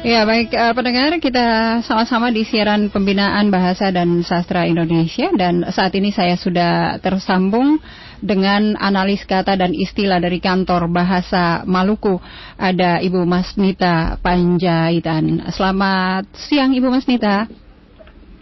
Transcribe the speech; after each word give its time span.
Ya 0.00 0.24
baik 0.24 0.56
uh, 0.56 0.72
pendengar 0.72 1.12
kita 1.20 1.76
sama-sama 1.84 2.32
di 2.32 2.40
siaran 2.48 2.88
pembinaan 2.88 3.52
bahasa 3.52 3.92
dan 3.92 4.24
sastra 4.24 4.64
Indonesia 4.64 5.28
dan 5.36 5.60
saat 5.68 5.92
ini 5.92 6.08
saya 6.08 6.40
sudah 6.40 6.96
tersambung 7.04 7.76
dengan 8.24 8.80
analis 8.80 9.28
kata 9.28 9.60
dan 9.60 9.76
istilah 9.76 10.16
dari 10.16 10.40
kantor 10.40 10.88
bahasa 10.88 11.68
Maluku 11.68 12.16
ada 12.56 12.96
Ibu 13.04 13.28
Masnita 13.28 14.16
Panjaitan. 14.24 15.44
Selamat 15.52 16.24
siang 16.48 16.72
Ibu 16.72 16.88
Masnita. 16.88 17.44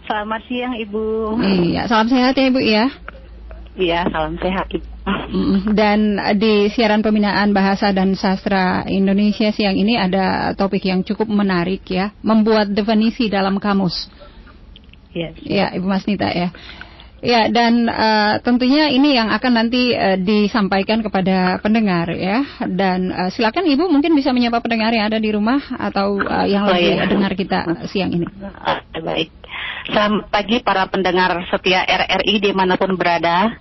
Selamat 0.07 0.41
siang 0.47 0.79
Ibu. 0.79 1.35
Iya 1.43 1.91
salam 1.91 2.07
sehat 2.07 2.39
ya 2.39 2.45
Ibu 2.55 2.59
ya. 2.63 2.87
Iya 3.75 4.07
salam 4.07 4.39
sehat 4.39 4.71
Ibu. 4.71 4.98
Dan 5.73 6.17
di 6.37 6.67
siaran 6.73 7.05
pembinaan 7.05 7.53
bahasa 7.53 7.93
dan 7.93 8.17
sastra 8.17 8.83
Indonesia 8.89 9.53
siang 9.53 9.77
ini 9.77 9.95
ada 9.95 10.53
topik 10.57 10.85
yang 10.85 11.05
cukup 11.05 11.29
menarik 11.29 11.85
ya, 11.85 12.11
membuat 12.25 12.73
definisi 12.73 13.29
dalam 13.29 13.61
kamus. 13.61 14.09
Yes. 15.13 15.33
Ya, 15.41 15.73
Ibu 15.73 15.85
Mas 15.89 16.05
Nita 16.05 16.29
ya. 16.29 16.53
Ya, 17.19 17.51
dan 17.51 17.83
uh, 17.91 18.39
tentunya 18.39 18.87
ini 18.87 19.11
yang 19.11 19.27
akan 19.27 19.51
nanti 19.51 19.91
uh, 19.91 20.15
disampaikan 20.15 21.03
kepada 21.03 21.59
pendengar 21.59 22.07
ya. 22.15 22.47
Dan 22.63 23.11
uh, 23.11 23.27
silakan 23.27 23.67
Ibu 23.67 23.91
mungkin 23.91 24.15
bisa 24.15 24.31
menyapa 24.31 24.63
pendengar 24.63 24.95
yang 24.95 25.11
ada 25.11 25.19
di 25.19 25.27
rumah 25.35 25.59
atau 25.75 26.15
uh, 26.15 26.47
yang 26.47 26.63
oh, 26.63 26.71
lagi 26.71 26.95
iya. 26.95 27.05
dengar 27.11 27.35
kita 27.35 27.59
siang 27.91 28.15
ini. 28.15 28.25
baik. 29.03 29.35
Selamat 29.91 30.31
pagi 30.31 30.63
para 30.63 30.87
pendengar 30.87 31.43
setia 31.51 31.83
RRI 31.83 32.35
di 32.39 32.51
mana 32.55 32.79
pun 32.79 32.95
berada. 32.95 33.59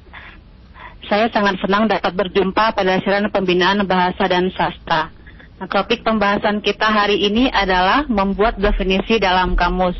Saya 1.08 1.32
sangat 1.32 1.56
senang 1.64 1.88
dapat 1.88 2.12
berjumpa 2.12 2.76
pada 2.76 3.00
siaran 3.00 3.32
pembinaan 3.32 3.80
bahasa 3.88 4.28
dan 4.28 4.52
sastra. 4.52 5.08
Nah, 5.56 5.66
topik 5.66 6.04
pembahasan 6.04 6.60
kita 6.60 6.84
hari 6.84 7.24
ini 7.24 7.48
adalah 7.48 8.04
membuat 8.06 8.60
definisi 8.60 9.16
dalam 9.16 9.56
kamus. 9.56 9.96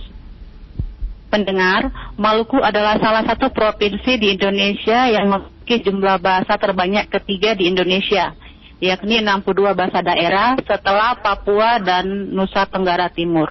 Pendengar, 1.32 2.12
Maluku 2.20 2.60
adalah 2.60 3.00
salah 3.00 3.24
satu 3.24 3.48
provinsi 3.50 4.20
di 4.20 4.36
Indonesia 4.36 5.08
yang 5.08 5.32
memiliki 5.32 5.88
jumlah 5.88 6.20
bahasa 6.20 6.60
terbanyak 6.60 7.08
ketiga 7.08 7.56
di 7.56 7.72
Indonesia, 7.72 8.36
yakni 8.76 9.24
62 9.24 9.76
bahasa 9.76 10.04
daerah 10.04 10.60
setelah 10.60 11.16
Papua 11.20 11.80
dan 11.80 12.36
Nusa 12.36 12.68
Tenggara 12.68 13.08
Timur. 13.08 13.48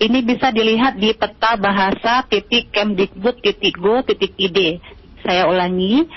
Ini 0.00 0.18
bisa 0.24 0.50
dilihat 0.50 0.98
di 0.98 1.14
peta 1.14 1.54
bahasa 1.54 2.26
titik 2.26 2.74
Kemdikbud 2.74 3.38
titik 3.44 3.76
go 3.78 4.02
titik 4.02 4.34
id. 4.34 4.82
Saya 5.22 5.46
ulangi, 5.46 6.10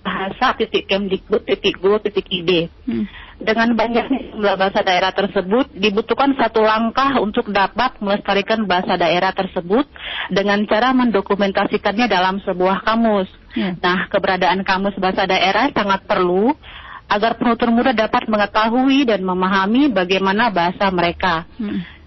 bahasa 0.00 0.56
titik 0.56 0.88
kemdikbud 0.88 1.44
titik 1.44 1.80
go 1.80 2.00
titik 2.00 2.26
id. 2.28 2.68
Hmm. 2.88 3.04
Dengan 3.40 3.72
banyaknya 3.72 4.36
jumlah 4.36 4.56
bahasa 4.60 4.84
daerah 4.84 5.16
tersebut, 5.16 5.72
dibutuhkan 5.72 6.36
satu 6.36 6.60
langkah 6.60 7.16
untuk 7.24 7.48
dapat 7.48 7.96
melestarikan 8.04 8.68
bahasa 8.68 9.00
daerah 9.00 9.32
tersebut 9.32 9.88
dengan 10.28 10.60
cara 10.68 10.92
mendokumentasikannya 10.92 12.04
dalam 12.04 12.44
sebuah 12.44 12.84
kamus. 12.84 13.32
Hmm. 13.56 13.80
Nah, 13.80 14.12
keberadaan 14.12 14.60
kamus 14.60 14.92
bahasa 15.00 15.24
daerah 15.24 15.72
sangat 15.72 16.04
perlu 16.04 16.52
agar 17.08 17.40
penutur 17.40 17.72
muda 17.72 17.96
dapat 17.96 18.28
mengetahui 18.28 19.08
dan 19.08 19.24
memahami 19.24 19.88
bagaimana 19.88 20.52
bahasa 20.52 20.92
mereka. 20.92 21.48
Hmm 21.56 21.99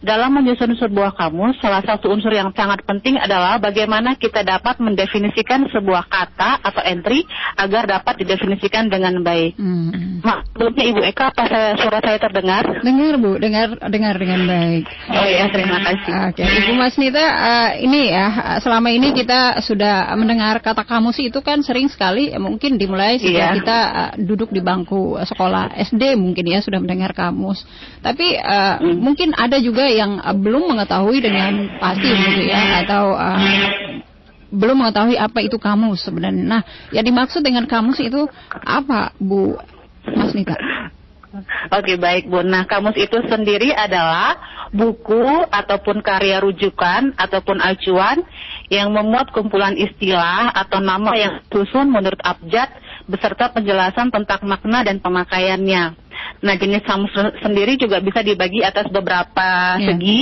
dalam 0.00 0.32
menyusun 0.32 0.72
sebuah 0.80 1.12
kamus, 1.12 1.60
salah 1.60 1.84
satu 1.84 2.08
unsur 2.08 2.32
yang 2.32 2.48
sangat 2.56 2.80
penting 2.88 3.20
adalah 3.20 3.60
bagaimana 3.60 4.16
kita 4.16 4.40
dapat 4.40 4.80
mendefinisikan 4.80 5.68
sebuah 5.68 6.08
kata 6.08 6.64
atau 6.64 6.80
entry 6.88 7.28
agar 7.60 7.84
dapat 7.84 8.24
didefinisikan 8.24 8.88
dengan 8.88 9.20
baik. 9.20 9.60
Hmm. 9.60 10.24
Maksudnya 10.24 10.84
Ibu 10.88 11.00
Eka, 11.04 11.36
apa 11.36 11.44
saya, 11.44 11.76
suara 11.76 12.00
saya 12.00 12.16
terdengar? 12.16 12.80
Dengar 12.80 13.14
Bu, 13.20 13.36
dengar 13.36 13.76
dengar 13.92 14.14
dengan 14.16 14.40
baik. 14.48 14.88
Oh 15.12 15.28
ya, 15.28 15.52
terima 15.52 15.78
kasih. 15.84 16.12
Oke, 16.32 16.40
okay. 16.40 16.48
Ibu 16.48 16.72
Mas 16.80 16.96
Nita, 16.96 17.20
uh, 17.20 17.70
ini 17.76 18.08
ya 18.08 18.56
selama 18.64 18.88
ini 18.88 19.12
kita 19.12 19.60
sudah 19.60 20.16
mendengar 20.16 20.64
kata 20.64 20.88
kamus 20.88 21.20
itu 21.20 21.44
kan 21.44 21.60
sering 21.60 21.92
sekali, 21.92 22.32
mungkin 22.40 22.80
dimulai 22.80 23.20
sejak 23.20 23.36
yeah. 23.36 23.52
kita 23.52 23.78
uh, 23.92 24.12
duduk 24.16 24.48
di 24.48 24.64
bangku 24.64 25.20
sekolah 25.20 25.76
SD 25.92 26.16
mungkin 26.16 26.48
ya 26.48 26.64
sudah 26.64 26.80
mendengar 26.80 27.12
kamus. 27.12 27.60
Tapi 28.00 28.40
uh, 28.40 28.80
hmm. 28.80 28.96
mungkin 28.96 29.36
ada 29.36 29.60
juga 29.60 29.89
yang 29.94 30.22
uh, 30.22 30.36
belum 30.36 30.70
mengetahui 30.70 31.18
dengan 31.18 31.66
pasti 31.78 32.06
gitu 32.06 32.42
ya 32.46 32.86
atau 32.86 33.14
uh, 33.14 33.38
belum 34.50 34.82
mengetahui 34.82 35.14
apa 35.14 35.38
itu 35.46 35.56
kamus 35.62 36.02
sebenarnya. 36.02 36.42
Nah, 36.42 36.62
yang 36.90 37.06
dimaksud 37.06 37.40
dengan 37.42 37.70
kamus 37.70 38.02
itu 38.02 38.26
apa, 38.50 39.14
Bu 39.18 39.54
Mas 40.10 40.34
Nita? 40.34 40.58
Oke 41.70 41.94
baik 41.94 42.26
Bu. 42.26 42.42
Nah 42.42 42.66
kamus 42.66 42.98
itu 42.98 43.14
sendiri 43.30 43.70
adalah 43.70 44.34
buku 44.74 45.46
ataupun 45.46 46.02
karya 46.02 46.42
rujukan 46.42 47.14
ataupun 47.14 47.62
acuan 47.62 48.26
yang 48.66 48.90
memuat 48.90 49.30
kumpulan 49.30 49.78
istilah 49.78 50.50
atau 50.50 50.82
nama 50.82 51.14
yang 51.14 51.34
susun 51.46 51.86
menurut 51.86 52.18
abjad 52.26 52.70
beserta 53.06 53.54
penjelasan 53.54 54.10
tentang 54.10 54.42
makna 54.42 54.82
dan 54.82 54.98
pemakaiannya. 54.98 56.09
Nah, 56.40 56.54
jenis 56.56 56.84
kamus 56.84 57.12
sendiri 57.44 57.76
juga 57.76 58.00
bisa 58.00 58.24
dibagi 58.24 58.64
atas 58.64 58.88
beberapa 58.88 59.76
yeah. 59.76 59.92
segi. 59.92 60.18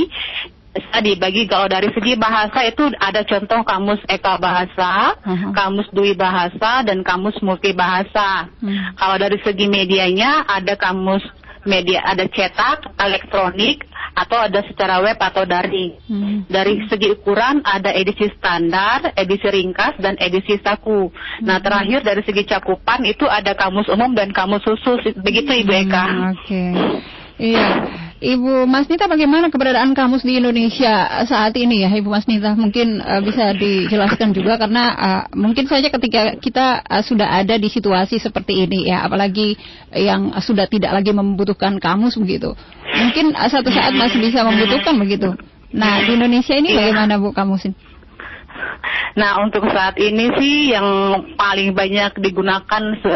Bisa 0.69 1.01
dibagi 1.03 1.51
kalau 1.51 1.67
dari 1.67 1.91
segi 1.91 2.15
bahasa 2.15 2.63
itu 2.63 2.87
ada 3.03 3.27
contoh 3.27 3.67
kamus 3.67 3.99
eka 4.07 4.39
bahasa, 4.39 5.17
uh-huh. 5.27 5.51
kamus 5.51 5.89
dui 5.91 6.15
bahasa, 6.15 6.87
dan 6.87 7.03
kamus 7.03 7.35
multi 7.43 7.75
bahasa. 7.75 8.47
Uh-huh. 8.63 8.95
Kalau 8.95 9.17
dari 9.19 9.43
segi 9.43 9.67
medianya 9.67 10.47
ada 10.47 10.79
kamus 10.79 11.25
media, 11.65 12.05
ada 12.05 12.29
cetak, 12.29 12.95
elektronik, 12.99 13.89
atau 14.19 14.39
ada 14.39 14.61
secara 14.67 14.99
web 14.99 15.15
atau 15.15 15.47
daring. 15.47 15.95
Hmm. 16.11 16.39
Dari 16.51 16.87
segi 16.91 17.15
ukuran 17.15 17.63
ada 17.63 17.95
edisi 17.95 18.27
standar, 18.35 19.15
edisi 19.15 19.47
ringkas, 19.47 19.95
dan 20.03 20.19
edisi 20.19 20.59
saku. 20.59 21.11
Nah, 21.11 21.15
hmm. 21.15 21.47
Nah 21.47 21.59
terakhir 21.63 22.01
dari 22.03 22.23
segi 22.27 22.43
cakupan 22.47 23.07
itu 23.07 23.25
ada 23.31 23.55
kamus 23.55 23.87
umum 23.87 24.11
dan 24.15 24.35
kamus 24.35 24.67
khusus. 24.67 25.15
Begitu 25.23 25.63
Ibu 25.63 25.73
Eka. 25.87 26.05
Hmm, 26.05 26.35
Oke. 26.35 26.43
Okay. 26.43 26.73
Iya. 27.39 27.67
Ibu 28.19 28.67
Mas 28.67 28.91
Nita 28.91 29.07
bagaimana 29.07 29.47
keberadaan 29.47 29.95
kamus 29.95 30.27
di 30.27 30.43
Indonesia 30.43 31.23
saat 31.23 31.55
ini 31.55 31.87
ya 31.87 31.91
Ibu 32.03 32.11
Mas 32.11 32.27
Nita 32.27 32.59
mungkin 32.59 32.99
uh, 32.99 33.23
bisa 33.23 33.55
dijelaskan 33.55 34.35
juga 34.35 34.59
karena 34.59 34.85
uh, 34.99 35.23
mungkin 35.39 35.71
saja 35.71 35.87
ketika 35.87 36.35
kita 36.43 36.83
uh, 36.83 36.99
sudah 36.99 37.31
ada 37.31 37.55
di 37.55 37.71
situasi 37.71 38.19
seperti 38.19 38.67
ini 38.67 38.91
ya 38.91 39.07
apalagi 39.07 39.55
yang 39.95 40.35
sudah 40.43 40.67
tidak 40.67 40.99
lagi 40.99 41.15
membutuhkan 41.15 41.79
kamus 41.79 42.19
begitu 42.19 42.59
mungkin 42.91 43.39
uh, 43.39 43.47
satu 43.47 43.71
saat 43.71 43.95
masih 43.95 44.19
bisa 44.19 44.43
membutuhkan 44.43 44.99
begitu 44.99 45.39
nah 45.71 46.03
di 46.03 46.19
Indonesia 46.19 46.59
ini 46.59 46.75
iya. 46.75 46.91
bagaimana 46.91 47.23
Bu 47.23 47.31
kamusin? 47.31 47.79
Nah, 49.19 49.43
untuk 49.43 49.67
saat 49.67 49.99
ini 49.99 50.31
sih 50.39 50.57
yang 50.73 50.87
paling 51.35 51.75
banyak 51.75 52.23
digunakan 52.23 52.83
se 53.03 53.13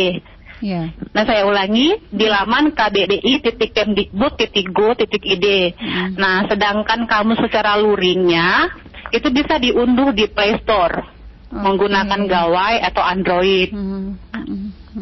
Yeah. 0.64 0.96
Nah 1.12 1.28
saya 1.28 1.44
ulangi 1.44 2.00
di 2.08 2.32
laman 2.32 2.72
kbbi.kemdikbud.go.id. 2.72 5.48
Mm. 5.76 6.16
Nah 6.16 6.48
sedangkan 6.48 7.04
kamu 7.04 7.36
secara 7.44 7.76
luringnya 7.84 8.72
itu 9.12 9.28
bisa 9.28 9.60
diunduh 9.60 10.16
di 10.16 10.32
Play 10.32 10.56
Store 10.64 11.04
okay. 11.04 11.52
menggunakan 11.52 12.32
gawai 12.32 12.80
atau 12.80 13.04
Android. 13.04 13.76
Mm. 13.76 14.24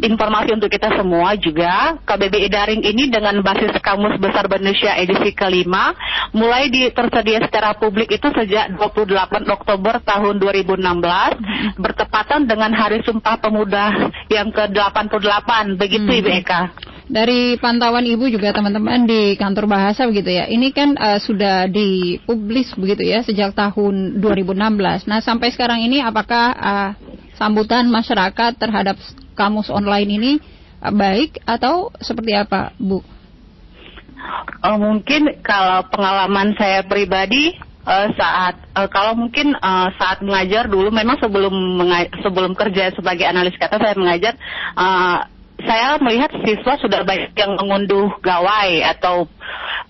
Informasi 0.01 0.57
untuk 0.57 0.73
kita 0.73 0.89
semua 0.97 1.37
juga. 1.37 2.01
KBBI 2.01 2.49
Daring 2.49 2.81
ini 2.81 3.05
dengan 3.13 3.37
basis 3.45 3.77
Kamus 3.85 4.17
Besar 4.17 4.49
Indonesia 4.49 4.97
edisi 4.97 5.29
kelima 5.37 5.93
mulai 6.33 6.73
di, 6.73 6.89
tersedia 6.89 7.37
secara 7.45 7.77
publik 7.77 8.09
itu 8.09 8.25
sejak 8.33 8.73
28 8.81 9.45
Oktober 9.45 10.01
tahun 10.01 10.41
2016 10.41 11.77
bertepatan 11.77 12.49
dengan 12.49 12.73
Hari 12.73 13.05
Sumpah 13.05 13.37
Pemuda 13.37 14.09
yang 14.33 14.49
ke-88. 14.49 15.77
Begitu 15.77 16.09
hmm. 16.09 16.19
Ibu 16.25 16.29
Eka. 16.41 16.61
Dari 17.11 17.59
pantauan 17.59 18.07
Ibu 18.07 18.31
juga 18.31 18.55
teman-teman 18.55 19.03
di 19.03 19.35
kantor 19.35 19.67
bahasa 19.67 20.07
begitu 20.07 20.31
ya. 20.31 20.47
Ini 20.47 20.71
kan 20.71 20.95
uh, 20.95 21.19
sudah 21.19 21.67
dipublis 21.67 22.71
begitu 22.79 23.03
ya 23.03 23.19
sejak 23.21 23.51
tahun 23.51 24.23
2016. 24.23 25.11
Nah, 25.11 25.19
sampai 25.19 25.51
sekarang 25.51 25.83
ini 25.83 25.99
apakah 25.99 26.55
uh, 26.55 26.89
sambutan 27.35 27.91
masyarakat 27.91 28.55
terhadap 28.55 28.95
kamus 29.41 29.73
online 29.73 30.09
ini 30.13 30.31
uh, 30.85 30.93
baik 30.93 31.41
atau 31.49 31.89
seperti 31.97 32.37
apa, 32.37 32.77
Bu? 32.77 33.01
Oh, 34.61 34.77
mungkin 34.77 35.41
kalau 35.41 35.89
pengalaman 35.89 36.53
saya 36.53 36.85
pribadi 36.85 37.57
uh, 37.89 38.07
saat 38.13 38.61
uh, 38.77 38.85
kalau 38.85 39.17
mungkin 39.17 39.57
uh, 39.57 39.89
saat 39.97 40.21
mengajar 40.21 40.69
dulu 40.69 40.93
memang 40.93 41.17
sebelum 41.17 41.49
menga- 41.81 42.13
sebelum 42.21 42.53
kerja 42.53 42.93
sebagai 42.93 43.25
analis 43.25 43.57
kata 43.57 43.81
saya 43.81 43.97
mengajar 43.97 44.37
uh, 44.77 45.25
saya 45.65 45.97
melihat 46.01 46.31
siswa 46.43 46.77
sudah 46.79 47.01
banyak 47.03 47.33
yang 47.35 47.57
mengunduh 47.57 48.09
gawai 48.21 48.81
atau 48.95 49.27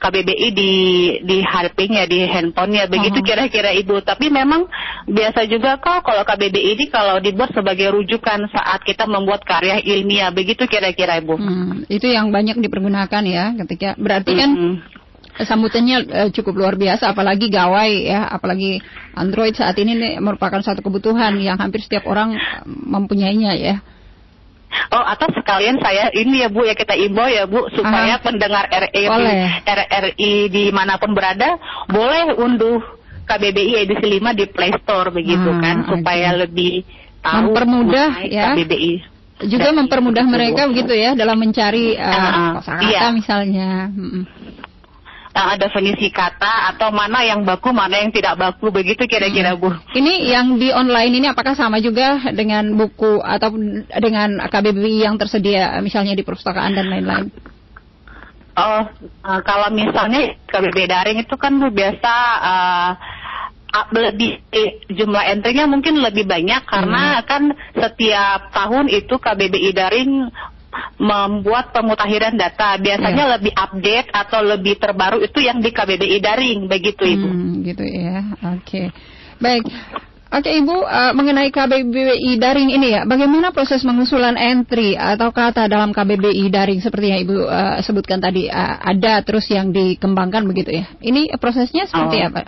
KBBI 0.01 0.47
di 0.51 0.73
di 1.21 1.37
HP-nya 1.45 2.09
di 2.09 2.25
handphonenya. 2.25 2.89
Begitu 2.89 3.21
kira-kira 3.21 3.69
ibu. 3.77 4.01
Tapi 4.01 4.33
memang 4.33 4.65
biasa 5.05 5.45
juga 5.45 5.77
kok 5.77 6.01
kalau 6.01 6.25
KBBI 6.25 6.73
ini 6.77 6.85
kalau 6.89 7.21
dibuat 7.21 7.53
sebagai 7.53 7.93
rujukan 7.93 8.49
saat 8.49 8.81
kita 8.81 9.05
membuat 9.05 9.45
karya 9.45 9.77
ilmiah. 9.77 10.33
Begitu 10.33 10.65
kira-kira 10.65 11.21
ibu. 11.21 11.37
Hmm, 11.37 11.85
itu 11.85 12.09
yang 12.09 12.33
banyak 12.33 12.57
dipergunakan 12.57 13.23
ya 13.27 13.53
ketika 13.61 13.93
berarti 13.99 14.31
kan 14.33 14.51
-hmm 14.51 15.01
sambutannya 15.39 15.97
uh, 16.11 16.29
cukup 16.29 16.53
luar 16.59 16.75
biasa. 16.75 17.15
Apalagi 17.15 17.47
gawai 17.47 18.11
ya 18.11 18.27
apalagi 18.27 18.83
Android 19.15 19.55
saat 19.55 19.79
ini 19.79 19.95
nih, 19.95 20.13
merupakan 20.19 20.59
satu 20.59 20.83
kebutuhan 20.83 21.39
yang 21.39 21.55
hampir 21.55 21.79
setiap 21.79 22.03
orang 22.07 22.35
mempunyainya 22.67 23.55
ya 23.55 23.75
Oh 24.91 25.03
atau 25.03 25.27
sekalian 25.35 25.79
saya 25.83 26.11
ini 26.15 26.43
ya 26.43 26.49
Bu 26.51 26.63
ya 26.63 26.75
kita 26.75 26.95
imbau 26.95 27.27
ya 27.27 27.47
Bu 27.47 27.67
supaya 27.71 28.19
Aha. 28.19 28.23
pendengar 28.23 28.67
RRI 28.71 29.03
RRI 29.67 30.33
di 30.47 30.63
mana 30.71 30.95
pun 30.99 31.11
berada 31.11 31.59
boleh 31.91 32.35
unduh 32.35 32.79
KBBI 33.27 33.87
edisi 33.87 34.19
5 34.19 34.39
di 34.39 34.45
Play 34.51 34.71
Store 34.83 35.11
begitu 35.11 35.47
hmm, 35.47 35.61
kan 35.63 35.75
supaya 35.87 36.35
okay. 36.35 36.39
lebih 36.47 36.73
tahu 37.23 37.51
mempermudah 37.51 38.09
ya 38.27 38.51
KBBI 38.55 38.93
juga 39.41 39.73
mempermudah 39.73 40.25
mereka 40.29 40.69
begitu 40.69 40.93
ya 40.93 41.17
dalam 41.17 41.39
mencari 41.41 41.97
uh, 41.97 42.13
uh, 42.13 42.49
kosakata 42.61 42.85
iya. 42.85 43.09
misalnya. 43.09 43.89
Hmm 43.89 44.40
uh, 45.35 45.55
definisi 45.57 46.11
kata 46.11 46.75
atau 46.75 46.91
mana 46.91 47.23
yang 47.23 47.43
baku 47.43 47.71
mana 47.71 47.99
yang 47.99 48.11
tidak 48.11 48.37
baku 48.37 48.71
begitu 48.71 49.07
kira-kira 49.07 49.55
Bu. 49.55 49.71
Ini 49.95 50.31
yang 50.31 50.59
di 50.59 50.71
online 50.71 51.23
ini 51.23 51.27
apakah 51.31 51.55
sama 51.55 51.79
juga 51.79 52.19
dengan 52.31 52.75
buku 52.75 53.19
atau 53.23 53.55
dengan 53.87 54.39
KBBI 54.47 55.07
yang 55.07 55.15
tersedia 55.15 55.79
misalnya 55.79 56.15
di 56.15 56.23
perpustakaan 56.23 56.75
dan 56.75 56.87
lain-lain? 56.91 57.27
Oh, 58.51 58.83
uh, 59.23 59.39
kalau 59.47 59.71
misalnya 59.71 60.35
KBBI 60.51 60.87
daring 60.91 61.19
itu 61.23 61.35
kan 61.39 61.55
biasa 61.55 62.13
uh, 62.43 62.91
lebih 63.95 64.43
jumlah 64.91 65.23
entry-nya 65.31 65.63
mungkin 65.63 66.03
lebih 66.03 66.27
banyak 66.27 66.67
karena 66.67 67.23
hmm. 67.23 67.23
kan 67.23 67.43
setiap 67.71 68.51
tahun 68.51 68.91
itu 68.91 69.15
KBBI 69.15 69.71
daring 69.71 70.27
membuat 70.97 71.75
pemutakhiran 71.75 72.35
data. 72.39 72.79
Biasanya 72.79 73.25
yeah. 73.27 73.33
lebih 73.37 73.53
update 73.53 74.09
atau 74.11 74.39
lebih 74.43 74.79
terbaru 74.79 75.19
itu 75.19 75.39
yang 75.43 75.59
di 75.59 75.69
KBBI 75.73 76.17
daring, 76.23 76.59
begitu 76.71 77.03
Ibu. 77.03 77.27
Hmm, 77.27 77.53
gitu 77.65 77.83
ya. 77.83 78.17
Oke. 78.55 78.59
Okay. 78.63 78.85
Baik. 79.41 79.65
Oke 80.31 80.47
Ibu, 80.47 80.87
uh, 80.87 81.11
mengenai 81.11 81.51
KBBI 81.51 82.39
daring 82.39 82.71
ini 82.71 82.95
ya, 82.95 83.03
bagaimana 83.03 83.51
proses 83.51 83.83
mengusulan 83.83 84.39
entry 84.39 84.95
atau 84.95 85.27
kata 85.27 85.67
dalam 85.67 85.91
KBBI 85.91 86.47
daring 86.47 86.79
seperti 86.79 87.11
yang 87.11 87.19
Ibu 87.27 87.51
uh, 87.51 87.77
sebutkan 87.83 88.23
tadi 88.23 88.47
uh, 88.47 88.79
ada 88.79 89.19
terus 89.27 89.43
yang 89.51 89.75
dikembangkan 89.75 90.47
begitu 90.47 90.71
ya? 90.71 90.87
Ini 91.03 91.35
prosesnya 91.35 91.83
seperti 91.83 92.23
oh. 92.23 92.31
apa? 92.31 92.47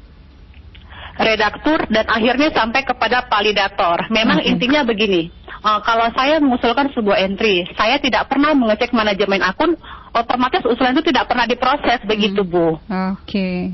redaktur 1.20 1.80
dan 1.92 2.08
akhirnya 2.08 2.52
sampai 2.56 2.88
kepada 2.88 3.28
validator. 3.28 4.08
Memang 4.08 4.40
hmm. 4.40 4.50
intinya 4.56 4.82
begini, 4.88 5.28
uh, 5.66 5.80
kalau 5.82 6.06
saya 6.14 6.38
mengusulkan 6.38 6.94
sebuah 6.94 7.18
entry, 7.26 7.66
saya 7.74 7.98
tidak 7.98 8.30
pernah 8.30 8.54
mengecek 8.54 8.94
manajemen 8.94 9.42
akun, 9.42 9.74
otomatis 10.14 10.62
usulan 10.70 10.94
itu 10.94 11.10
tidak 11.10 11.26
pernah 11.26 11.50
diproses 11.50 12.00
hmm. 12.06 12.10
begitu 12.10 12.46
Bu. 12.46 12.78
Oke, 12.78 13.74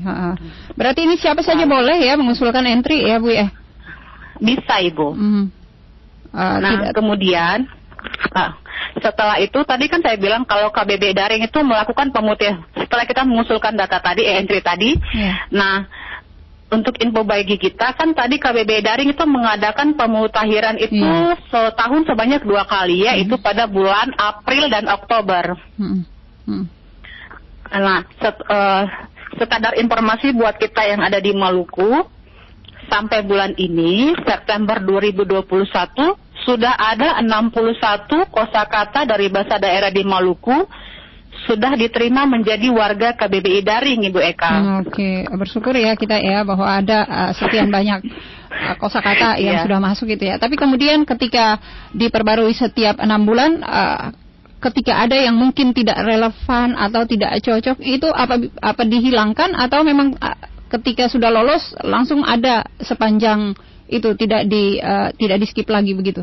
berarti 0.72 1.04
ini 1.04 1.20
siapa 1.20 1.44
saja 1.44 1.68
nah. 1.68 1.76
boleh 1.76 2.00
ya 2.00 2.16
mengusulkan 2.16 2.64
entry 2.64 3.04
ya 3.04 3.20
Bu 3.20 3.28
ya? 3.28 3.52
Bisa 4.40 4.80
Ibu. 4.80 5.08
Hmm. 5.12 5.44
Uh, 6.32 6.56
nah 6.64 6.88
tidak. 6.88 6.96
kemudian 6.96 7.68
Nah, 8.32 8.58
setelah 8.98 9.38
itu 9.38 9.62
tadi 9.62 9.86
kan 9.86 10.02
saya 10.02 10.18
bilang 10.18 10.42
kalau 10.42 10.74
KBB 10.74 11.14
daring 11.14 11.42
itu 11.46 11.58
melakukan 11.62 12.10
pemutihan 12.10 12.58
setelah 12.74 13.06
kita 13.06 13.22
mengusulkan 13.22 13.78
data 13.78 14.02
tadi 14.02 14.26
eh, 14.26 14.42
entry 14.42 14.58
tadi. 14.58 14.98
Yeah. 15.14 15.36
Nah, 15.54 15.86
untuk 16.72 16.96
info 16.98 17.20
bagi 17.22 17.60
kita 17.60 17.92
kan 17.92 18.16
tadi 18.16 18.40
KBB 18.40 18.80
daring 18.80 19.12
itu 19.12 19.24
mengadakan 19.28 19.92
pemutakhiran 19.92 20.80
itu 20.80 21.04
yeah. 21.04 21.36
setahun 21.52 22.08
sebanyak 22.08 22.42
dua 22.42 22.64
kali 22.64 23.04
ya, 23.04 23.12
mm. 23.14 23.28
itu 23.28 23.36
pada 23.38 23.68
bulan 23.68 24.08
April 24.16 24.72
dan 24.72 24.88
Oktober. 24.88 25.54
Mm. 25.76 26.02
Hmm. 26.42 26.64
Nah, 27.72 28.02
set, 28.18 28.36
uh, 28.50 28.84
sekadar 29.38 29.78
informasi 29.78 30.34
buat 30.34 30.58
kita 30.58 30.82
yang 30.82 31.00
ada 31.06 31.22
di 31.22 31.30
Maluku, 31.30 32.02
sampai 32.90 33.22
bulan 33.22 33.54
ini, 33.56 34.12
September 34.26 34.82
2021, 34.82 36.18
sudah 36.42 36.74
ada 36.74 37.22
61 37.22 38.26
kosakata 38.28 39.06
dari 39.06 39.30
bahasa 39.30 39.56
daerah 39.62 39.94
di 39.94 40.02
Maluku 40.02 40.66
sudah 41.46 41.74
diterima 41.74 42.22
menjadi 42.28 42.70
warga 42.70 43.14
KBBI 43.18 43.60
daring 43.66 44.06
Ibu 44.06 44.20
Eka. 44.22 44.52
Hmm, 44.52 44.76
Oke, 44.86 44.90
okay. 44.94 45.16
bersyukur 45.26 45.74
ya 45.74 45.98
kita 45.98 46.18
ya 46.22 46.46
bahwa 46.46 46.66
ada 46.66 47.02
uh, 47.06 47.30
sekian 47.34 47.68
banyak 47.68 48.06
uh, 48.50 48.74
kosakata 48.78 49.38
yang 49.42 49.58
yeah. 49.58 49.64
sudah 49.66 49.78
masuk 49.82 50.06
gitu 50.14 50.30
ya. 50.30 50.38
Tapi 50.38 50.54
kemudian 50.54 51.02
ketika 51.02 51.58
diperbarui 51.90 52.54
setiap 52.54 53.02
enam 53.02 53.26
bulan, 53.26 53.58
uh, 53.62 54.14
ketika 54.62 55.02
ada 55.02 55.18
yang 55.18 55.34
mungkin 55.34 55.74
tidak 55.74 55.98
relevan 56.06 56.78
atau 56.78 57.02
tidak 57.02 57.42
cocok 57.42 57.82
itu 57.82 58.06
apa 58.06 58.38
apa 58.62 58.82
dihilangkan 58.86 59.58
atau 59.58 59.82
memang 59.82 60.14
ketika 60.70 61.10
sudah 61.10 61.34
lolos 61.34 61.74
langsung 61.82 62.22
ada 62.22 62.62
sepanjang 62.78 63.58
itu 63.90 64.14
tidak 64.16 64.46
di 64.46 64.78
uh, 64.78 65.10
tidak 65.18 65.42
di 65.42 65.46
skip 65.50 65.68
lagi 65.68 65.92
begitu? 65.92 66.22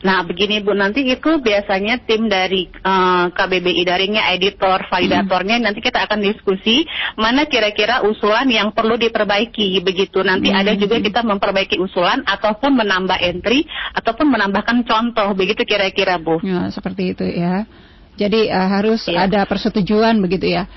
Nah, 0.00 0.24
begini 0.24 0.64
Bu, 0.64 0.72
nanti 0.72 1.04
itu 1.04 1.40
biasanya 1.40 2.00
tim 2.04 2.28
dari 2.30 2.68
uh, 2.80 2.88
eh, 2.88 3.24
KBBI 3.36 3.82
daringnya, 3.84 4.32
editor, 4.32 4.88
validatornya, 4.88 5.60
hmm. 5.60 5.64
nanti 5.68 5.80
kita 5.84 6.08
akan 6.08 6.24
diskusi 6.24 6.88
mana 7.20 7.44
kira-kira 7.44 8.00
usulan 8.04 8.48
yang 8.48 8.72
perlu 8.72 8.96
diperbaiki 8.96 9.80
begitu. 9.84 10.24
Nanti 10.24 10.48
hmm. 10.48 10.60
ada 10.60 10.72
juga 10.76 10.96
kita 11.00 11.20
memperbaiki 11.20 11.76
usulan 11.76 12.24
ataupun 12.24 12.80
menambah 12.80 13.20
entry 13.20 13.68
ataupun 13.92 14.28
menambahkan 14.28 14.84
contoh 14.88 15.32
begitu 15.36 15.68
kira-kira 15.68 16.16
Bu. 16.16 16.40
Ya, 16.40 16.68
seperti 16.72 17.12
itu 17.12 17.24
ya. 17.28 17.68
Jadi 18.16 18.52
uh, 18.52 18.68
harus 18.68 19.04
ya. 19.08 19.28
ada 19.28 19.44
persetujuan 19.48 20.20
begitu 20.20 20.48
ya. 20.48 20.68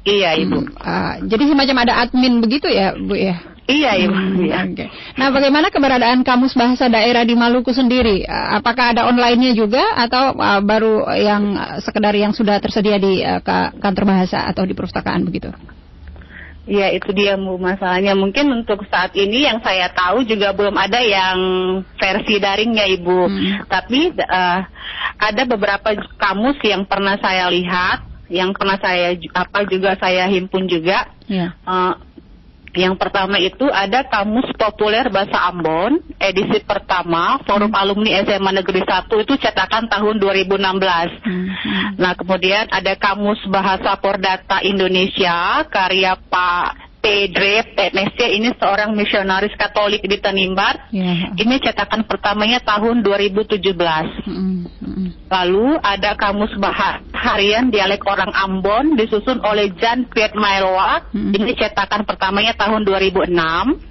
Iya 0.00 0.32
Ibu. 0.40 0.58
Hmm, 0.64 0.74
uh, 0.80 1.14
jadi 1.28 1.44
semacam 1.52 1.76
ada 1.84 1.94
admin 2.06 2.40
begitu 2.40 2.66
ya 2.72 2.96
Bu 2.96 3.14
ya. 3.14 3.36
Iya, 3.70 3.90
iya. 3.94 4.08
Hmm, 4.10 4.34
iya. 4.42 4.58
Okay. 4.66 4.88
Nah, 5.14 5.30
bagaimana 5.30 5.70
keberadaan 5.70 6.26
kamus 6.26 6.58
bahasa 6.58 6.90
daerah 6.90 7.22
di 7.22 7.38
Maluku 7.38 7.70
sendiri? 7.70 8.26
Apakah 8.26 8.92
ada 8.92 9.06
online-nya 9.06 9.54
juga 9.54 9.94
atau 9.94 10.34
uh, 10.34 10.60
baru 10.60 11.06
yang 11.14 11.54
uh, 11.54 11.78
sekedar 11.78 12.12
yang 12.18 12.34
sudah 12.34 12.58
tersedia 12.58 12.98
di 12.98 13.22
uh, 13.22 13.38
kantor 13.78 14.04
bahasa 14.04 14.44
atau 14.50 14.66
di 14.66 14.74
perpustakaan 14.74 15.22
begitu? 15.22 15.54
Ya 16.70 16.92
itu 16.94 17.10
dia 17.10 17.34
Bu 17.34 17.58
masalahnya. 17.58 18.14
Mungkin 18.14 18.46
untuk 18.62 18.86
saat 18.86 19.10
ini 19.18 19.42
yang 19.42 19.58
saya 19.64 19.90
tahu 19.90 20.22
juga 20.22 20.54
belum 20.54 20.76
ada 20.76 21.02
yang 21.02 21.38
versi 21.98 22.38
daringnya 22.38 22.86
Ibu. 22.86 23.20
Hmm. 23.26 23.66
Tapi 23.66 24.14
uh, 24.14 24.60
ada 25.18 25.42
beberapa 25.48 25.98
kamus 26.20 26.62
yang 26.62 26.86
pernah 26.86 27.18
saya 27.18 27.50
lihat, 27.50 28.06
yang 28.30 28.54
pernah 28.54 28.78
saya 28.78 29.18
apa 29.34 29.66
juga 29.66 29.98
saya 29.98 30.30
himpun 30.30 30.70
juga. 30.70 31.10
Yeah. 31.26 31.56
Ya. 31.56 31.66
Uh, 31.66 31.94
yang 32.74 32.94
pertama 32.94 33.38
itu 33.42 33.66
ada 33.66 34.06
Kamus 34.06 34.46
Populer 34.54 35.10
Bahasa 35.10 35.50
Ambon, 35.50 35.98
edisi 36.22 36.62
pertama, 36.62 37.42
Forum 37.42 37.74
hmm. 37.74 37.80
Alumni 37.82 38.10
SMA 38.22 38.62
Negeri 38.62 38.86
1 38.86 39.10
itu 39.10 39.34
cetakan 39.42 39.90
tahun 39.90 40.22
2016. 40.22 40.54
Hmm. 40.54 41.46
Nah, 41.98 42.12
kemudian 42.14 42.70
ada 42.70 42.94
Kamus 42.94 43.42
Bahasa 43.50 43.98
Pordata 43.98 44.62
Indonesia, 44.62 45.66
karya 45.66 46.14
Pak 46.14 46.89
Pedre 47.00 47.64
PMSC 47.72 48.20
ini 48.36 48.52
seorang 48.60 48.92
misionaris 48.92 49.56
Katolik 49.56 50.04
di 50.04 50.20
Tanimbar. 50.20 50.92
Yeah. 50.92 51.32
Ini 51.32 51.56
cetakan 51.64 52.04
pertamanya 52.04 52.60
tahun 52.60 53.00
2017. 53.00 53.56
Mm 54.28 54.68
-hmm. 54.68 55.06
Lalu 55.32 55.80
ada 55.80 56.12
kamus 56.20 56.52
bahasa 56.60 57.00
harian 57.16 57.72
dialek 57.72 58.04
orang 58.04 58.28
Ambon 58.36 59.00
disusun 59.00 59.40
oleh 59.40 59.72
Jan 59.80 60.12
Piet 60.12 60.36
Mailwa. 60.36 61.08
Mm 61.10 61.32
-hmm. 61.32 61.32
Ini 61.40 61.50
cetakan 61.56 62.04
pertamanya 62.04 62.52
tahun 62.52 62.84
2006. 62.84 63.89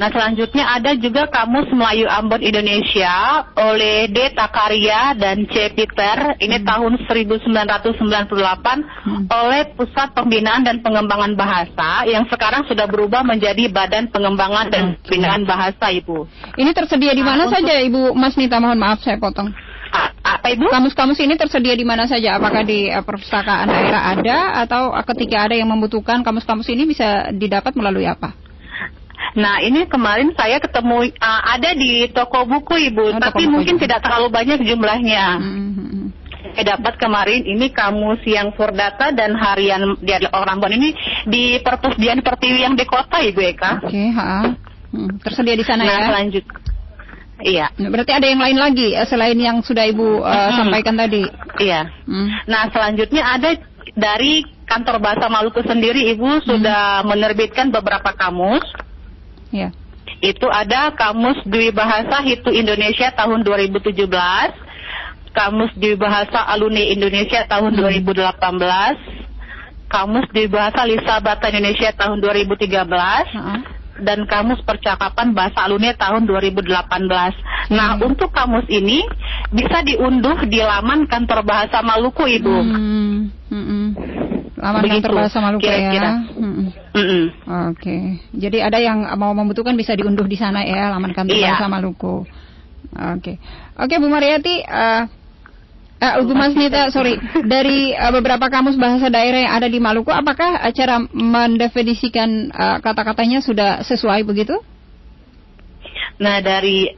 Nah 0.00 0.08
selanjutnya 0.08 0.64
ada 0.64 0.96
juga 0.96 1.28
Kamus 1.28 1.68
Melayu 1.76 2.08
Ambon 2.08 2.40
Indonesia 2.40 3.44
oleh 3.52 4.08
D. 4.08 4.32
Takaria 4.32 5.12
dan 5.12 5.44
C. 5.44 5.68
Peter. 5.76 6.40
Ini 6.40 6.56
hmm. 6.56 6.64
tahun 6.64 6.92
1998 7.04 7.44
hmm. 7.44 9.28
oleh 9.28 9.62
Pusat 9.76 10.08
Pembinaan 10.16 10.64
dan 10.64 10.80
Pengembangan 10.80 11.36
Bahasa 11.36 12.08
yang 12.08 12.24
sekarang 12.32 12.64
sudah 12.64 12.88
berubah 12.88 13.20
menjadi 13.20 13.68
Badan 13.68 14.08
Pengembangan 14.08 14.72
dan 14.72 14.96
Pembinaan 15.04 15.44
Bahasa 15.44 15.92
Ibu. 15.92 16.24
Ini 16.56 16.72
tersedia 16.72 17.12
di 17.12 17.20
mana 17.20 17.44
nah, 17.44 17.52
saja 17.52 17.76
Ibu 17.84 18.16
Mas 18.16 18.40
Nita? 18.40 18.56
Mohon 18.56 18.80
maaf 18.80 19.04
saya 19.04 19.20
potong. 19.20 19.52
Apa 20.24 20.48
Ibu? 20.56 20.72
Kamus-kamus 20.72 21.20
ini 21.20 21.36
tersedia 21.36 21.76
di 21.76 21.84
mana 21.84 22.08
saja? 22.08 22.40
Apakah 22.40 22.64
di 22.64 22.88
uh, 22.88 23.04
perpustakaan 23.04 23.68
daerah 23.68 24.16
ada 24.16 24.38
atau 24.64 24.96
ketika 25.12 25.44
ada 25.44 25.60
yang 25.60 25.68
membutuhkan 25.68 26.24
kamus-kamus 26.24 26.72
ini 26.72 26.88
bisa 26.88 27.28
didapat 27.36 27.76
melalui 27.76 28.08
apa? 28.08 28.32
Nah 29.38 29.62
ini 29.62 29.86
kemarin 29.86 30.34
saya 30.34 30.58
ketemu 30.58 31.10
uh, 31.18 31.42
ada 31.54 31.70
di 31.74 32.10
toko 32.10 32.46
buku 32.46 32.90
ibu, 32.90 33.14
oh, 33.14 33.20
tapi 33.20 33.46
mungkin 33.46 33.78
buku. 33.78 33.84
tidak 33.86 34.02
terlalu 34.02 34.28
banyak 34.30 34.58
jumlahnya. 34.66 35.24
Mm-hmm. 35.38 36.02
Saya 36.50 36.76
dapat 36.76 36.98
kemarin 36.98 37.46
ini 37.46 37.70
kamus 37.70 38.18
yang 38.26 38.50
Furdata 38.58 39.14
dan 39.14 39.38
harian 39.38 39.94
di 40.02 40.12
orang 40.34 40.58
Bon 40.58 40.72
ini 40.72 40.90
di 41.22 41.62
perpustakaan 41.62 42.26
Pertiwi 42.26 42.58
yang 42.66 42.74
di 42.74 42.82
kota 42.88 43.22
ibu 43.22 43.38
Eka. 43.38 43.86
Oke, 43.86 43.94
okay, 43.94 44.08
hmm, 44.90 45.22
tersedia 45.22 45.54
di 45.54 45.62
sana 45.62 45.86
nah, 45.86 45.94
ya. 45.94 46.10
Lanjut. 46.10 46.44
Iya. 47.40 47.66
Berarti 47.72 48.12
ada 48.12 48.26
yang 48.28 48.40
lain 48.40 48.58
lagi 48.60 48.92
eh, 48.92 49.06
selain 49.08 49.38
yang 49.40 49.64
sudah 49.64 49.88
ibu 49.88 50.20
uh, 50.20 50.28
hmm. 50.28 50.56
sampaikan 50.60 50.94
tadi. 50.98 51.24
Iya. 51.62 51.88
Hmm. 52.04 52.28
Nah 52.44 52.68
selanjutnya 52.68 53.22
ada 53.24 53.50
dari 53.96 54.44
kantor 54.68 55.02
bahasa 55.02 55.26
Maluku 55.26 55.64
sendiri 55.64 56.12
ibu 56.12 56.28
hmm. 56.28 56.44
sudah 56.44 57.06
menerbitkan 57.08 57.72
beberapa 57.72 58.12
kamus. 58.12 58.64
Ya. 59.50 59.68
Itu 60.20 60.46
ada 60.50 60.92
Kamus 60.94 61.42
Dwi 61.46 61.70
Bahasa 61.70 62.20
Hitu 62.22 62.50
Indonesia 62.50 63.10
tahun 63.14 63.42
2017, 63.46 64.06
Kamus 65.32 65.72
Dwi 65.78 65.94
Bahasa 65.96 66.44
Aluni 66.50 66.92
Indonesia 66.92 67.46
tahun 67.46 67.78
hmm. 67.78 68.10
2018, 68.18 69.90
Kamus 69.90 70.26
Dwi 70.34 70.46
Bahasa 70.50 70.82
Lisa 70.86 71.18
Bata 71.22 71.48
Indonesia 71.48 71.90
tahun 71.94 72.20
2013, 72.20 72.68
uh 73.36 73.80
dan 74.00 74.24
Kamus 74.24 74.64
Percakapan 74.64 75.36
Bahasa 75.36 75.68
Aluni 75.68 75.92
tahun 75.94 76.24
2018. 76.24 76.72
Nah, 77.70 78.00
hmm. 78.00 78.08
untuk 78.08 78.32
kamus 78.32 78.64
ini 78.72 79.04
bisa 79.52 79.84
diunduh 79.84 80.48
di 80.48 80.58
laman 80.64 81.04
kantor 81.06 81.44
bahasa 81.44 81.84
Maluku, 81.84 82.24
Ibu. 82.24 82.48
Hmm. 82.48 83.28
Hmm. 83.52 83.64
hmm. 83.68 83.88
Laman 84.60 84.84
Begitu, 84.84 85.08
kantor 85.08 85.12
bahasa 85.16 85.38
Maluku 85.40 85.64
kira 85.64 85.78
-kira. 85.88 86.12
ya. 86.12 86.14
Mm 86.36 86.52
-mm. 86.52 86.68
Oke, 86.92 87.24
okay. 87.72 88.00
jadi 88.36 88.68
ada 88.68 88.76
yang 88.76 89.08
mau 89.16 89.32
membutuhkan 89.32 89.72
bisa 89.72 89.96
diunduh 89.96 90.28
di 90.28 90.36
sana 90.36 90.60
ya, 90.60 90.92
laman 90.92 91.16
kantor 91.16 91.32
iya. 91.32 91.56
bahasa 91.56 91.66
Maluku. 91.72 92.28
Oke, 92.28 92.28
okay. 92.92 93.36
oke 93.80 93.88
okay, 93.88 93.96
Bu 93.96 94.12
Mariati, 94.12 94.60
uh, 94.60 95.08
uh, 95.96 96.14
Bu 96.20 96.36
Mas 96.36 96.52
Nita, 96.52 96.92
sorry, 96.92 97.16
dari 97.48 97.96
uh, 97.96 98.12
beberapa 98.12 98.52
kamus 98.52 98.76
bahasa 98.76 99.08
daerah 99.08 99.48
yang 99.48 99.54
ada 99.56 99.68
di 99.70 99.80
Maluku, 99.80 100.12
apakah 100.12 100.60
cara 100.76 101.00
mendefinisikan 101.08 102.52
uh, 102.52 102.78
kata-katanya 102.84 103.40
sudah 103.40 103.80
sesuai 103.80 104.28
begitu? 104.28 104.60
Nah, 106.20 106.44
dari 106.44 106.92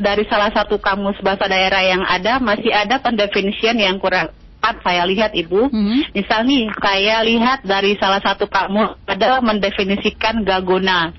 dari 0.00 0.24
salah 0.32 0.48
satu 0.48 0.80
kamus 0.80 1.20
bahasa 1.20 1.44
daerah 1.44 1.84
yang 1.84 2.00
ada 2.08 2.40
masih 2.40 2.72
ada 2.72 2.96
pendefinisian 3.04 3.76
yang 3.76 4.00
kurang 4.00 4.32
empat 4.60 4.84
saya 4.84 5.08
lihat 5.08 5.32
ibu. 5.32 5.72
Mm-hmm. 5.72 6.12
Misal 6.12 6.44
nih 6.44 6.68
saya 6.76 7.24
lihat 7.24 7.64
dari 7.64 7.96
salah 7.96 8.20
satu 8.20 8.44
kamu 8.44 9.08
ada 9.08 9.40
mendefinisikan 9.40 10.44
gagona. 10.44 11.16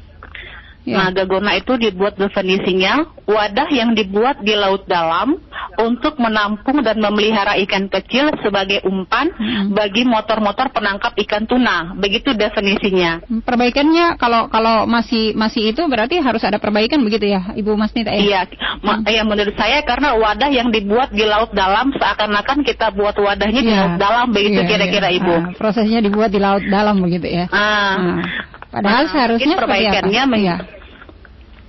Yeah. 0.81 0.97
Nah, 0.97 1.07
gagona 1.13 1.53
itu 1.61 1.77
dibuat 1.77 2.17
definisinya 2.17 3.05
wadah 3.29 3.69
yang 3.69 3.93
dibuat 3.93 4.41
di 4.41 4.57
laut 4.57 4.89
dalam 4.89 5.37
untuk 5.77 6.17
menampung 6.17 6.81
dan 6.81 6.97
memelihara 6.97 7.53
ikan 7.63 7.85
kecil 7.85 8.33
sebagai 8.41 8.81
umpan 8.89 9.29
hmm. 9.29 9.77
bagi 9.77 10.03
motor-motor 10.03 10.73
penangkap 10.73 11.13
ikan 11.21 11.45
tuna. 11.45 11.93
Begitu 11.93 12.33
definisinya. 12.33 13.21
Perbaikannya 13.45 14.17
kalau 14.17 14.49
kalau 14.49 14.89
masih 14.89 15.37
masih 15.37 15.69
itu 15.69 15.85
berarti 15.85 16.17
harus 16.17 16.41
ada 16.41 16.57
perbaikan 16.57 17.05
begitu 17.05 17.29
ya, 17.29 17.53
Ibu 17.53 17.77
Mas 17.77 17.93
Nita 17.93 18.09
ya? 18.17 18.21
Iya, 18.21 18.41
hmm. 18.81 19.05
ya 19.05 19.21
menurut 19.21 19.53
saya 19.53 19.85
karena 19.85 20.17
wadah 20.17 20.49
yang 20.49 20.73
dibuat 20.73 21.13
di 21.13 21.23
laut 21.29 21.53
dalam 21.53 21.93
seakan-akan 21.93 22.65
kita 22.65 22.89
buat 22.97 23.13
wadahnya 23.21 23.61
yeah. 23.61 23.69
di 23.69 23.73
iya. 23.73 23.81
laut 23.85 23.97
dalam 24.01 24.27
begitu 24.33 24.59
iya, 24.65 24.69
kira-kira 24.69 25.07
yeah, 25.13 25.19
Ibu. 25.21 25.33
Nah, 25.37 25.53
prosesnya 25.61 25.99
dibuat 26.01 26.33
di 26.33 26.41
laut 26.41 26.65
dalam 26.65 26.97
begitu 26.99 27.29
ya. 27.29 27.45
Ah. 27.53 27.95
Nah. 28.01 28.50
Padahal 28.71 29.03
nah, 29.05 29.11
seharusnya 29.11 29.55
perbaikannya 29.59 30.21
apa? 30.23 30.37
Ya. 30.39 30.57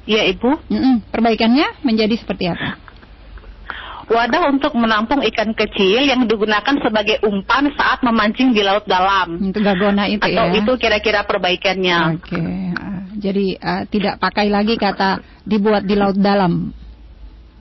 Iya 0.06 0.22
Ibu. 0.34 0.50
Mm 0.70 0.78
-mm. 0.78 0.94
Perbaikannya 1.10 1.66
menjadi 1.82 2.14
seperti 2.14 2.46
apa? 2.50 2.78
Wadah 4.12 4.50
untuk 4.50 4.74
menampung 4.74 5.22
ikan 5.24 5.54
kecil 5.54 6.04
yang 6.04 6.26
digunakan 6.26 6.74
sebagai 6.82 7.22
umpan 7.22 7.70
saat 7.74 8.02
memancing 8.02 8.50
di 8.50 8.62
laut 8.62 8.84
dalam. 8.84 9.38
Itu 9.40 9.62
gagona 9.62 10.10
itu 10.10 10.22
Atau 10.22 10.46
ya? 10.52 10.58
itu 10.58 10.72
kira-kira 10.78 11.22
perbaikannya. 11.22 12.18
Oke. 12.18 12.34
Okay. 12.34 12.62
Jadi 13.22 13.46
uh, 13.56 13.82
tidak 13.86 14.18
pakai 14.18 14.50
lagi 14.50 14.74
kata 14.74 15.22
dibuat 15.46 15.86
di 15.86 15.94
laut 15.94 16.18
dalam. 16.18 16.74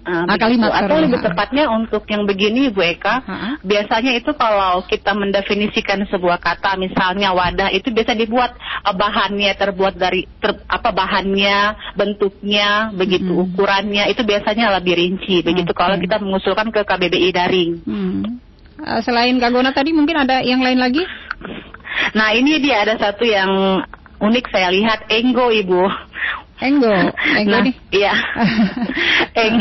Uh, 0.01 0.25
kalimat 0.33 0.73
atau 0.73 0.97
lebih 0.97 1.21
tepatnya 1.21 1.69
untuk 1.69 2.09
yang 2.09 2.25
begini 2.25 2.73
Bu 2.73 2.81
Eka, 2.81 3.21
uh-huh. 3.21 3.53
biasanya 3.61 4.17
itu 4.17 4.33
kalau 4.33 4.81
kita 4.89 5.13
mendefinisikan 5.13 6.09
sebuah 6.09 6.41
kata 6.41 6.73
misalnya 6.73 7.29
wadah 7.37 7.69
itu 7.69 7.93
biasa 7.93 8.17
dibuat 8.17 8.57
uh, 8.81 8.97
bahannya 8.97 9.53
terbuat 9.53 10.01
dari 10.01 10.25
ter, 10.41 10.57
apa 10.65 10.89
bahannya, 10.89 11.77
bentuknya, 11.93 12.89
begitu 12.97 13.29
hmm. 13.29 13.53
ukurannya 13.53 14.09
itu 14.09 14.25
biasanya 14.25 14.73
lebih 14.81 14.97
rinci. 14.97 15.45
Begitu 15.45 15.69
okay. 15.69 15.79
kalau 15.85 15.95
kita 16.01 16.17
mengusulkan 16.17 16.73
ke 16.73 16.81
KBBI 16.81 17.29
daring. 17.29 17.71
Hmm. 17.85 18.41
Uh, 18.81 18.99
selain 19.05 19.37
Gagona 19.37 19.69
tadi 19.69 19.93
mungkin 19.93 20.17
ada 20.17 20.41
yang 20.41 20.65
lain 20.65 20.81
lagi? 20.81 21.05
Nah, 22.17 22.33
ini 22.33 22.57
dia 22.57 22.81
ada 22.81 22.97
satu 22.97 23.21
yang 23.21 23.85
unik 24.17 24.45
saya 24.49 24.73
lihat 24.73 25.05
Enggo 25.13 25.53
Ibu. 25.53 25.83
Enggo, 26.61 26.93
Enggo 27.37 27.57
nah, 27.57 27.65
nih. 27.65 27.75
Iya. 27.89 28.13
Eng 29.45 29.57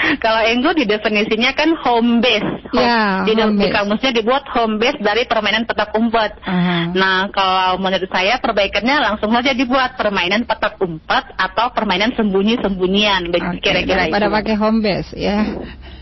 Kalau 0.24 0.40
enggo 0.44 0.70
di 0.72 0.84
definisinya 0.84 1.52
kan 1.52 1.76
home 1.76 2.20
base. 2.20 2.50
Ya, 2.72 3.26
di, 3.26 3.34
home 3.36 3.58
di 3.58 3.68
base. 3.68 3.74
kamusnya 3.74 4.10
dibuat 4.14 4.44
home 4.50 4.78
base 4.80 4.98
dari 4.98 5.26
permainan 5.26 5.66
petak 5.66 5.90
umpet. 5.92 6.32
Aha. 6.42 6.90
Nah, 6.94 7.28
kalau 7.30 7.78
menurut 7.78 8.08
saya 8.08 8.38
perbaikannya 8.38 8.96
langsung 9.00 9.30
saja 9.34 9.52
dibuat 9.52 9.98
permainan 9.98 10.46
petak 10.46 10.78
umpet 10.80 11.24
atau 11.36 11.70
permainan 11.74 12.14
sembunyi-sembunyian. 12.14 13.28
Oke, 13.30 13.60
Kira-kira 13.60 14.08
itu. 14.08 14.16
pakai 14.30 14.54
home 14.56 14.80
base 14.80 15.10
ya. 15.14 15.44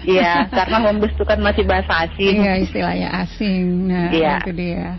Iya, 0.07 0.47
karena 0.49 0.79
home 0.85 1.03
base 1.03 1.15
itu 1.19 1.25
kan 1.27 1.39
masih 1.43 1.65
bahasa 1.67 2.07
asing. 2.07 2.39
Iya 2.39 2.55
istilahnya 2.63 3.09
asing. 3.27 3.65
Nah, 3.91 4.09
Iya. 4.15 4.35
itu 4.45 4.53
dia. 4.55 4.97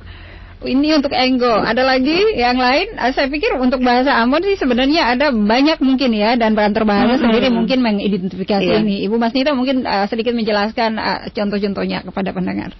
Ini 0.60 1.00
untuk 1.00 1.16
Enggo. 1.16 1.56
Ada 1.56 1.88
lagi 1.88 2.36
yang 2.36 2.60
lain? 2.60 3.00
Ah, 3.00 3.16
Saya 3.16 3.32
pikir 3.32 3.56
untuk 3.56 3.80
bahasa 3.80 4.12
Ambon 4.20 4.44
sih 4.44 4.60
sebenarnya 4.60 5.08
ada 5.08 5.32
banyak 5.32 5.80
mungkin 5.80 6.12
ya 6.12 6.36
dan 6.36 6.52
kantor 6.52 6.84
bahasa 6.84 7.16
Mhm. 7.16 7.22
sendiri 7.24 7.48
mungkin 7.48 7.80
mengidentifikasi 7.80 8.68
Iya. 8.68 8.84
ini. 8.84 9.08
Ibu 9.08 9.16
Mas 9.16 9.32
Nita 9.32 9.56
mungkin 9.56 9.88
ah, 9.88 10.04
sedikit 10.06 10.36
menjelaskan 10.36 11.00
ah, 11.00 11.32
contoh-contohnya 11.32 12.04
kepada 12.04 12.36
pendengar. 12.36 12.76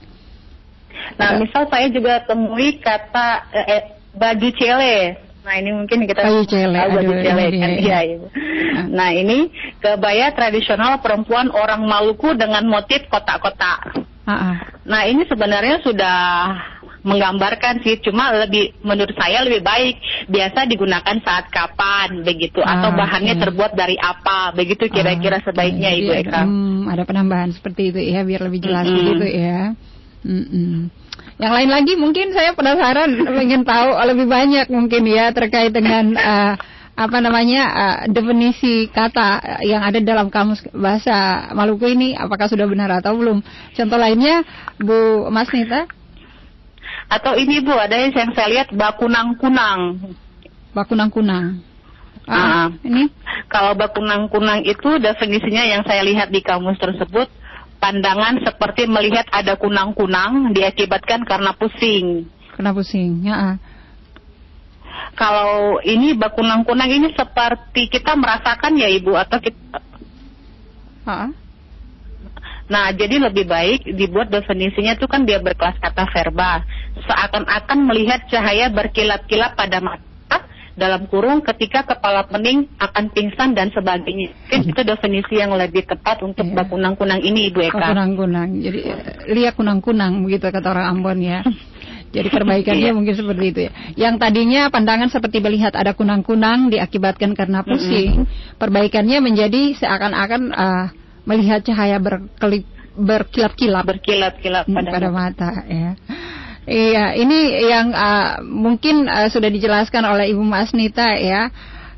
Nah, 1.16 1.40
misal 1.40 1.72
saya 1.72 1.88
juga 1.88 2.20
temui 2.22 2.84
kata 2.84 3.48
eh, 3.56 3.66
eh, 3.72 3.84
baju 4.12 4.48
cele. 4.60 5.16
Nah, 5.40 5.56
ini 5.56 5.72
mungkin 5.72 6.04
kita 6.04 6.20
Baju 6.20 6.44
cele, 6.46 6.76
tahu 6.76 6.90
baju 7.00 7.12
aduh, 7.16 7.24
cele 7.24 7.44
kan. 7.48 7.70
dia. 7.72 7.80
Iya, 7.80 8.00
Ibu. 8.12 8.26
Nah, 8.92 9.10
ini 9.16 9.38
kebaya 9.80 10.36
tradisional 10.36 11.00
perempuan 11.00 11.48
orang 11.48 11.88
Maluku 11.88 12.36
dengan 12.36 12.68
motif 12.68 13.08
kotak-kotak. 13.08 14.04
Ah, 14.30 14.54
ah. 14.54 14.56
Nah, 14.86 15.10
ini 15.10 15.26
sebenarnya 15.26 15.82
sudah 15.82 16.18
menggambarkan 17.02 17.80
sih, 17.82 17.98
cuma 18.04 18.30
lebih 18.36 18.76
menurut 18.84 19.16
saya 19.16 19.42
lebih 19.42 19.64
baik 19.64 19.96
biasa 20.28 20.68
digunakan 20.68 21.16
saat 21.24 21.48
kapan 21.48 22.22
begitu 22.22 22.60
atau 22.60 22.92
Ah, 22.92 22.96
bahannya 22.96 23.40
oke. 23.40 23.42
terbuat 23.42 23.72
dari 23.74 23.96
apa 23.96 24.52
begitu 24.52 24.86
kira-kira 24.86 25.40
Ah, 25.40 25.46
sebaiknya 25.48 25.90
Ibu 25.96 26.12
Eka. 26.14 26.42
hmm, 26.44 26.92
ada 26.92 27.04
penambahan 27.08 27.56
seperti 27.56 27.90
itu 27.90 28.00
ya 28.04 28.22
biar 28.22 28.44
lebih 28.44 28.60
jelas 28.62 28.86
Mm-mm. 28.86 28.98
begitu 29.00 29.26
ya. 29.32 29.60
Mm-mm. 30.22 30.92
Yang 31.40 31.54
lain 31.56 31.70
lagi 31.72 31.94
mungkin 31.96 32.28
saya 32.36 32.52
penasaran 32.52 33.10
ingin 33.48 33.64
tahu 33.64 33.90
lebih 33.96 34.28
banyak 34.28 34.68
mungkin 34.68 35.08
ya 35.08 35.32
terkait 35.32 35.72
dengan 35.72 36.14
ah, 36.20 36.54
apa 37.00 37.24
namanya 37.24 37.62
ah, 37.72 37.98
definisi 38.12 38.92
kata 38.92 39.64
yang 39.64 39.80
ada 39.80 40.04
dalam 40.04 40.28
kamus 40.28 40.60
bahasa 40.76 41.48
Maluku 41.56 41.88
ini 41.88 42.12
apakah 42.12 42.52
sudah 42.52 42.68
benar 42.68 42.92
atau 43.00 43.16
belum? 43.16 43.40
Contoh 43.72 43.96
lainnya 43.96 44.44
Bu 44.76 45.32
Mas 45.32 45.48
Nita, 45.56 45.88
Atau 47.08 47.40
ini 47.40 47.64
Bu, 47.64 47.72
ada 47.74 47.96
yang 47.96 48.12
saya 48.12 48.52
lihat 48.52 48.70
bakunang-kunang. 48.76 50.12
bakunang-kunang. 50.76 51.64
Ah. 52.30 52.70
ini 52.86 53.10
Kalau 53.50 53.74
bakunang-kunang 53.74 54.62
itu 54.62 55.02
definisinya 55.02 55.66
yang 55.66 55.82
saya 55.82 56.06
lihat 56.06 56.30
di 56.30 56.46
kamus 56.46 56.78
tersebut 56.78 57.26
pandangan 57.82 58.44
seperti 58.46 58.86
melihat 58.86 59.26
ada 59.34 59.58
kunang-kunang 59.58 60.54
diakibatkan 60.54 61.26
karena 61.26 61.56
pusing. 61.56 62.28
kena 62.54 62.76
pusing. 62.76 63.24
Ya, 63.24 63.36
ah. 63.40 63.56
Kalau 65.20 65.84
ini 65.84 66.16
bakunang-kunang 66.16 66.88
ini 66.88 67.12
seperti 67.12 67.92
kita 67.92 68.16
merasakan 68.16 68.80
ya 68.80 68.88
Ibu 68.88 69.20
atau 69.20 69.36
kita 69.44 69.84
ah. 71.04 71.28
Nah, 72.70 72.94
jadi 72.94 73.18
lebih 73.18 73.50
baik 73.50 73.98
dibuat 73.98 74.30
definisinya 74.30 74.94
itu 74.94 75.10
kan 75.10 75.26
dia 75.26 75.42
berkelas 75.42 75.82
kata 75.82 76.06
verba. 76.14 76.62
Seakan-akan 77.02 77.80
melihat 77.90 78.30
cahaya 78.30 78.70
berkilat-kilat 78.70 79.58
pada 79.58 79.82
mata 79.82 80.46
dalam 80.78 81.10
kurung 81.10 81.42
ketika 81.42 81.82
kepala 81.84 82.24
pening 82.30 82.70
akan 82.78 83.10
pingsan 83.10 83.58
dan 83.58 83.74
sebagainya. 83.74 84.32
Mungkin 84.32 84.62
itu 84.70 84.82
definisi 84.86 85.42
yang 85.42 85.52
lebih 85.58 85.84
tepat 85.84 86.22
untuk 86.22 86.46
Iya. 86.46 86.56
bakunang-kunang 86.64 87.20
ini 87.20 87.50
Ibu 87.50 87.60
Eka. 87.74 87.90
kunang-kunang. 87.92 88.50
Jadi 88.62 88.80
eh, 88.86 89.18
lihat 89.34 89.58
kunang-kunang 89.58 90.24
begitu 90.24 90.48
kata 90.48 90.70
orang 90.70 90.88
Ambon 90.96 91.20
ya. 91.20 91.42
Jadi 92.10 92.28
perbaikannya 92.28 92.90
Iya. 92.90 92.96
mungkin 92.96 93.14
seperti 93.14 93.46
itu 93.54 93.60
ya. 93.70 93.72
Yang 93.96 94.16
tadinya 94.18 94.62
pandangan 94.68 95.10
seperti 95.10 95.38
melihat 95.40 95.78
ada 95.78 95.94
kunang-kunang 95.94 96.74
diakibatkan 96.74 97.38
karena 97.38 97.62
pusing, 97.62 98.26
perbaikannya 98.58 99.22
menjadi 99.22 99.78
seakan-akan 99.78 100.42
ah, 100.50 100.86
melihat 101.24 101.62
cahaya 101.62 102.02
berkelip 102.02 102.66
berkilap-kilap 103.00 103.86
Berkilat-kilat 103.88 104.68
Hmm, 104.68 104.76
pada, 104.76 104.90
pada 104.92 105.10
mata. 105.14 105.50
mata 105.56 105.70
ya. 105.70 105.92
Iya, 106.66 107.06
ini 107.16 107.40
yang 107.66 107.94
ah, 107.94 108.42
mungkin 108.42 109.06
ah, 109.06 109.30
sudah 109.30 109.48
dijelaskan 109.48 110.04
oleh 110.04 110.30
Ibu 110.30 110.42
Mas 110.42 110.74
Nita 110.74 111.14
ya. 111.16 111.50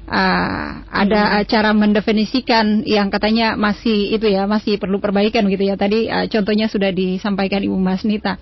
Ah, 0.08 0.84
ada 0.92 1.40
ah, 1.40 1.44
cara 1.48 1.72
mendefinisikan 1.72 2.84
yang 2.84 3.08
katanya 3.08 3.56
masih 3.56 4.12
itu 4.12 4.28
ya, 4.28 4.44
masih 4.44 4.76
perlu 4.76 5.00
perbaikan 5.00 5.48
gitu 5.48 5.64
ya. 5.64 5.80
Tadi 5.80 6.12
ah, 6.12 6.28
contohnya 6.28 6.68
sudah 6.68 6.92
disampaikan 6.92 7.64
Ibu 7.64 7.76
Mas 7.76 8.04
Nita. 8.04 8.36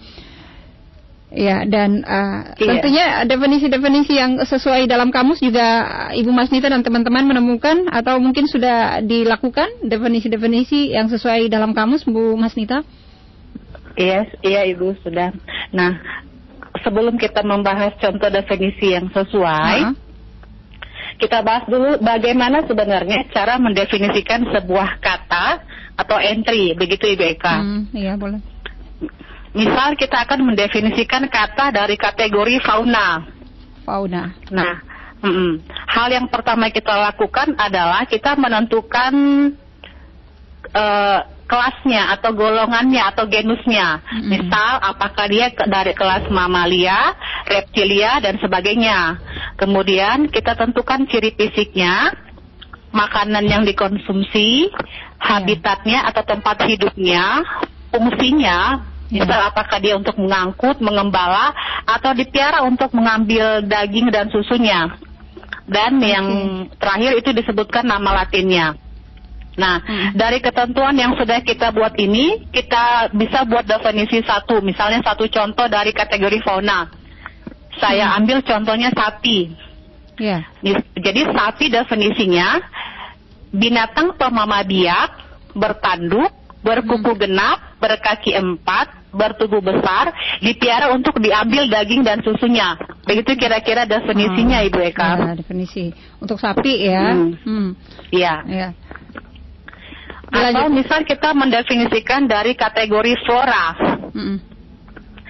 Ya, 1.30 1.62
dan 1.62 2.02
ah, 2.10 2.58
Iya. 2.58 2.82
tentunya 2.82 3.06
definisi-definisi 3.22 4.18
yang 4.18 4.42
sesuai 4.42 4.90
dalam 4.90 5.14
kamus 5.14 5.38
juga 5.38 5.68
ah, 5.86 6.12
Ibu 6.12 6.34
Mas 6.34 6.50
Nita 6.50 6.74
dan 6.74 6.82
teman-teman 6.82 7.22
menemukan 7.22 7.86
atau 7.94 8.18
mungkin 8.18 8.50
sudah 8.50 8.98
dilakukan 9.06 9.86
definisi-definisi 9.86 10.90
yang 10.90 11.06
sesuai 11.06 11.46
dalam 11.54 11.78
kamus 11.78 12.02
Bu 12.02 12.34
Mas 12.34 12.58
Nita? 12.58 12.82
Iya, 13.94 14.26
iya 14.42 14.62
Ibu 14.74 14.98
sudah. 15.06 15.30
Nah, 15.70 16.02
sebelum 16.82 17.14
kita 17.22 17.46
membahas 17.46 17.94
contoh 18.02 18.34
definisi 18.34 18.98
yang 18.98 19.14
sesuai, 19.14 19.78
Ah. 19.86 19.94
kita 21.22 21.46
bahas 21.46 21.70
dulu 21.70 22.02
bagaimana 22.02 22.66
sebenarnya 22.66 23.30
cara 23.30 23.62
mendefinisikan 23.62 24.50
sebuah 24.50 24.98
kata 24.98 25.62
atau 25.94 26.18
entry, 26.18 26.74
begitu 26.74 27.06
Ibu 27.06 27.24
Eka. 27.38 27.56
Hmm, 27.62 27.86
iya 27.94 28.18
boleh. 28.18 28.42
Misal 29.54 29.98
kita 29.98 30.30
akan 30.30 30.54
mendefinisikan 30.54 31.26
kata 31.26 31.74
dari 31.74 31.98
kategori 31.98 32.62
fauna. 32.62 33.26
Fauna. 33.82 34.30
Nah, 34.54 34.76
mm-mm. 35.26 35.66
hal 35.90 36.08
yang 36.14 36.30
pertama 36.30 36.70
kita 36.70 36.94
lakukan 36.94 37.58
adalah 37.58 38.06
kita 38.06 38.38
menentukan 38.38 39.14
eh, 40.70 41.20
kelasnya 41.50 42.14
atau 42.14 42.30
golongannya 42.38 43.02
atau 43.10 43.26
genusnya. 43.26 44.06
Mm-mm. 44.06 44.30
Misal 44.30 44.86
apakah 44.86 45.26
dia 45.26 45.50
dari 45.50 45.98
kelas 45.98 46.30
mamalia, 46.30 47.18
reptilia 47.50 48.22
dan 48.22 48.38
sebagainya. 48.38 49.18
Kemudian 49.58 50.30
kita 50.30 50.54
tentukan 50.54 51.10
ciri 51.10 51.34
fisiknya, 51.34 52.14
makanan 52.94 53.50
yang 53.50 53.66
dikonsumsi, 53.66 54.70
habitatnya 55.18 56.06
atau 56.06 56.22
tempat 56.22 56.70
hidupnya, 56.70 57.42
fungsinya, 57.90 58.86
Misal 59.10 59.50
apakah 59.50 59.82
dia 59.82 59.98
untuk 59.98 60.22
mengangkut, 60.22 60.78
mengembala, 60.86 61.50
atau 61.90 62.14
dipiara 62.14 62.62
untuk 62.62 62.94
mengambil 62.94 63.66
daging 63.66 64.14
dan 64.14 64.30
susunya. 64.30 64.94
Dan 65.66 65.98
yang 66.02 66.28
terakhir 66.78 67.18
itu 67.18 67.30
disebutkan 67.34 67.86
nama 67.90 68.22
latinnya. 68.26 68.78
Nah, 69.58 69.82
Hmm. 69.82 70.16
dari 70.16 70.40
ketentuan 70.40 70.96
yang 70.96 71.18
sudah 71.18 71.42
kita 71.42 71.74
buat 71.74 71.92
ini, 71.98 72.48
kita 72.54 73.12
bisa 73.12 73.44
buat 73.44 73.66
definisi 73.66 74.22
satu. 74.24 74.62
Misalnya 74.62 75.02
satu 75.04 75.26
contoh 75.28 75.66
dari 75.68 75.92
kategori 75.92 76.40
fauna. 76.46 76.88
Saya 77.82 78.14
ambil 78.16 78.46
contohnya 78.46 78.94
sapi. 78.94 79.52
Mis- 80.64 80.90
Jadi 80.96 81.22
sapi 81.28 81.66
definisinya 81.68 82.60
binatang 83.52 84.16
pemama 84.16 84.62
biak, 84.64 85.10
bertanduk, 85.56 86.30
berkuku 86.62 87.16
genap, 87.20 87.80
berkaki 87.80 88.36
empat, 88.36 88.99
bertubuh 89.10 89.62
besar, 89.62 90.14
dipiara 90.42 90.94
untuk 90.94 91.18
diambil 91.18 91.66
daging 91.70 92.06
dan 92.06 92.22
susunya. 92.22 92.78
Begitu 93.06 93.34
kira-kira 93.38 93.90
definisinya 93.90 94.62
Oh, 94.62 94.68
Ibu 94.70 94.80
Eka. 94.94 95.10
ya, 95.18 95.34
definisi. 95.34 95.90
Untuk 96.22 96.38
sapi 96.38 96.86
ya. 96.86 97.14
Hmm. 97.14 97.34
Hmm. 97.42 97.70
Iya. 98.14 98.36
Ya. 98.46 98.68
Atau 100.30 100.70
misal 100.70 101.02
kita 101.10 101.34
mendefinisikan 101.34 102.30
dari 102.30 102.54
kategori 102.54 103.18
flora. 103.26 103.74
Mm-mm. 104.14 104.38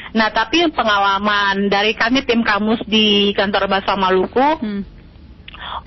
Nah, 0.10 0.28
tapi 0.34 0.66
pengalaman 0.74 1.70
dari 1.70 1.94
kami 1.94 2.26
tim 2.26 2.42
kamus 2.42 2.82
di 2.90 3.32
kantor 3.38 3.70
bahasa 3.70 3.94
Maluku 3.96 4.50
Hmm. 4.60 4.82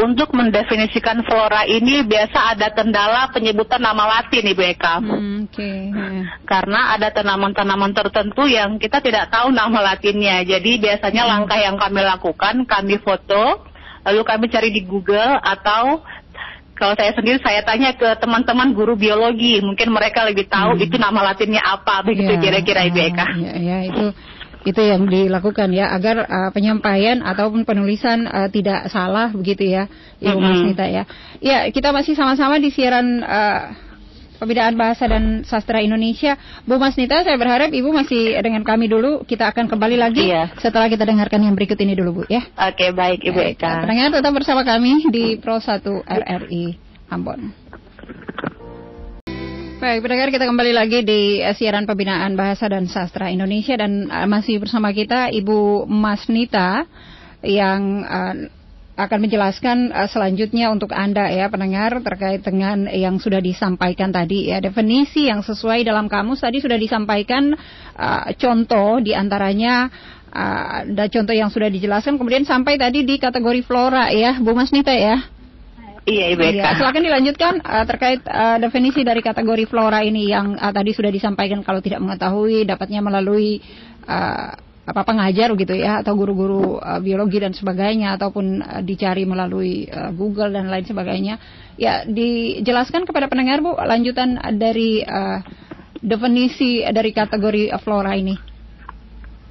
Untuk 0.00 0.34
mendefinisikan 0.34 1.22
flora 1.22 1.62
ini 1.68 2.02
biasa 2.02 2.56
ada 2.56 2.72
kendala 2.72 3.30
penyebutan 3.30 3.78
nama 3.78 4.18
Latin 4.18 4.50
Ibu 4.50 4.62
Eka. 4.74 4.94
Hmm, 4.98 5.46
Oke. 5.46 5.62
ya. 5.92 6.08
Karena 6.48 6.96
ada 6.96 7.08
tanaman-tanaman 7.12 7.92
tertentu 7.94 8.48
yang 8.48 8.80
kita 8.80 8.98
tidak 8.98 9.30
tahu 9.30 9.52
nama 9.54 9.94
latinnya. 9.94 10.42
Jadi 10.42 10.80
biasanya 10.82 11.22
langkah 11.28 11.58
yang 11.60 11.76
kami 11.78 12.00
lakukan, 12.02 12.66
kami 12.66 12.98
foto, 13.02 13.62
lalu 14.02 14.20
kami 14.26 14.44
cari 14.50 14.68
di 14.74 14.82
Google 14.82 15.38
atau 15.38 16.02
kalau 16.72 16.98
saya 16.98 17.14
sendiri 17.14 17.38
saya 17.38 17.62
tanya 17.62 17.94
ke 17.94 18.10
teman-teman 18.18 18.74
guru 18.74 18.98
biologi, 18.98 19.62
mungkin 19.62 19.94
mereka 19.94 20.26
lebih 20.26 20.50
tahu 20.50 20.74
Hmm. 20.74 20.82
itu 20.82 20.96
nama 20.98 21.30
latinnya 21.30 21.62
apa, 21.62 22.02
begitu 22.02 22.34
Ya, 22.34 22.40
kira-kira 22.42 22.80
Ibu 22.90 22.98
ah, 22.98 23.06
Eka. 23.06 23.26
Ya, 23.38 23.52
ya, 23.54 23.76
itu 23.86 24.04
itu 24.62 24.78
yang 24.78 25.10
dilakukan 25.10 25.74
ya 25.74 25.90
agar 25.90 26.26
uh, 26.26 26.50
penyampaian 26.54 27.22
ataupun 27.22 27.66
penulisan 27.66 28.30
uh, 28.30 28.46
tidak 28.46 28.86
salah 28.90 29.34
begitu 29.34 29.66
ya 29.66 29.90
Ibu 30.22 30.38
Mas 30.38 30.58
Mm-mm. 30.58 30.66
Nita 30.70 30.86
ya. 30.86 31.04
Ya, 31.42 31.66
kita 31.74 31.90
masih 31.90 32.14
sama-sama 32.14 32.62
di 32.62 32.70
siaran 32.70 33.26
uh, 33.26 33.74
Pembinaan 34.42 34.74
Bahasa 34.74 35.06
dan 35.06 35.46
Sastra 35.46 35.78
Indonesia. 35.78 36.34
Bu 36.66 36.74
Mas 36.74 36.98
Nita, 36.98 37.22
saya 37.22 37.38
berharap 37.38 37.70
Ibu 37.70 37.94
masih 37.94 38.34
dengan 38.42 38.66
kami 38.66 38.90
dulu. 38.90 39.22
Kita 39.22 39.54
akan 39.54 39.70
kembali 39.70 39.94
lagi 39.94 40.34
iya. 40.34 40.50
setelah 40.58 40.90
kita 40.90 41.06
dengarkan 41.06 41.46
yang 41.46 41.54
berikut 41.54 41.78
ini 41.78 41.94
dulu, 41.94 42.10
Bu 42.10 42.22
ya. 42.26 42.42
Oke, 42.58 42.90
baik 42.90 43.22
Ibu 43.22 43.38
Eka. 43.54 43.86
Pendengar 43.86 44.10
tetap 44.10 44.34
bersama 44.34 44.66
kami 44.66 45.06
di 45.14 45.38
Pro 45.38 45.62
1 45.62 45.86
RRI 46.06 46.64
Ambon. 47.14 47.54
Baik, 49.82 50.06
pendengar 50.06 50.30
kita 50.30 50.46
kembali 50.46 50.78
lagi 50.78 51.02
di 51.02 51.42
siaran 51.58 51.90
pembinaan 51.90 52.38
bahasa 52.38 52.70
dan 52.70 52.86
sastra 52.86 53.34
Indonesia 53.34 53.74
dan 53.74 54.06
uh, 54.06 54.30
masih 54.30 54.62
bersama 54.62 54.94
kita 54.94 55.26
Ibu 55.34 55.90
Mas 55.90 56.22
Nita 56.30 56.86
yang 57.42 58.06
uh, 58.06 58.46
akan 58.94 59.18
menjelaskan 59.26 59.90
selanjutnya 60.06 60.70
untuk 60.70 60.94
Anda 60.94 61.34
ya 61.34 61.50
pendengar 61.50 61.98
terkait 61.98 62.46
dengan 62.46 62.86
yang 62.94 63.18
sudah 63.18 63.42
disampaikan 63.42 64.14
tadi 64.14 64.54
ya 64.54 64.62
definisi 64.62 65.26
yang 65.26 65.42
sesuai 65.42 65.82
dalam 65.82 66.06
kamus 66.06 66.46
tadi 66.46 66.62
sudah 66.62 66.78
disampaikan 66.78 67.50
contoh 68.38 69.02
di 69.02 69.18
antaranya 69.18 69.90
uh, 70.30 70.86
ada 70.86 71.10
contoh 71.10 71.34
yang 71.34 71.50
sudah 71.50 71.66
dijelaskan 71.66 72.22
kemudian 72.22 72.46
sampai 72.46 72.78
tadi 72.78 73.02
di 73.02 73.18
kategori 73.18 73.66
flora 73.66 74.14
ya 74.14 74.38
Bu 74.38 74.54
Mas 74.54 74.70
Nita 74.70 74.94
ya. 74.94 75.41
Iya, 76.02 76.34
Ibu 76.34 76.42
Eka. 76.42 76.54
Iya, 76.58 76.68
silakan 76.82 77.02
dilanjutkan 77.06 77.54
uh, 77.62 77.84
terkait 77.86 78.20
uh, 78.26 78.58
definisi 78.58 79.06
dari 79.06 79.22
kategori 79.22 79.70
flora 79.70 80.02
ini 80.02 80.26
yang 80.34 80.58
uh, 80.58 80.74
tadi 80.74 80.90
sudah 80.90 81.14
disampaikan 81.14 81.62
kalau 81.62 81.78
tidak 81.78 82.02
mengetahui 82.02 82.66
dapatnya 82.66 82.98
melalui 82.98 83.62
uh, 84.10 84.50
apa 84.82 85.02
pengajar 85.06 85.54
gitu 85.54 85.78
ya 85.78 86.02
atau 86.02 86.18
guru-guru 86.18 86.82
uh, 86.82 86.98
biologi 86.98 87.38
dan 87.38 87.54
sebagainya 87.54 88.18
ataupun 88.18 88.66
uh, 88.66 88.82
dicari 88.82 89.22
melalui 89.22 89.86
uh, 89.86 90.10
Google 90.10 90.50
dan 90.50 90.66
lain 90.66 90.82
sebagainya. 90.82 91.38
Ya, 91.78 92.02
dijelaskan 92.02 93.06
kepada 93.06 93.30
pendengar 93.30 93.62
Bu 93.62 93.78
lanjutan 93.78 94.42
dari 94.58 95.06
uh, 95.06 95.38
definisi 96.02 96.82
dari 96.82 97.14
kategori 97.14 97.70
flora 97.78 98.18
ini. 98.18 98.51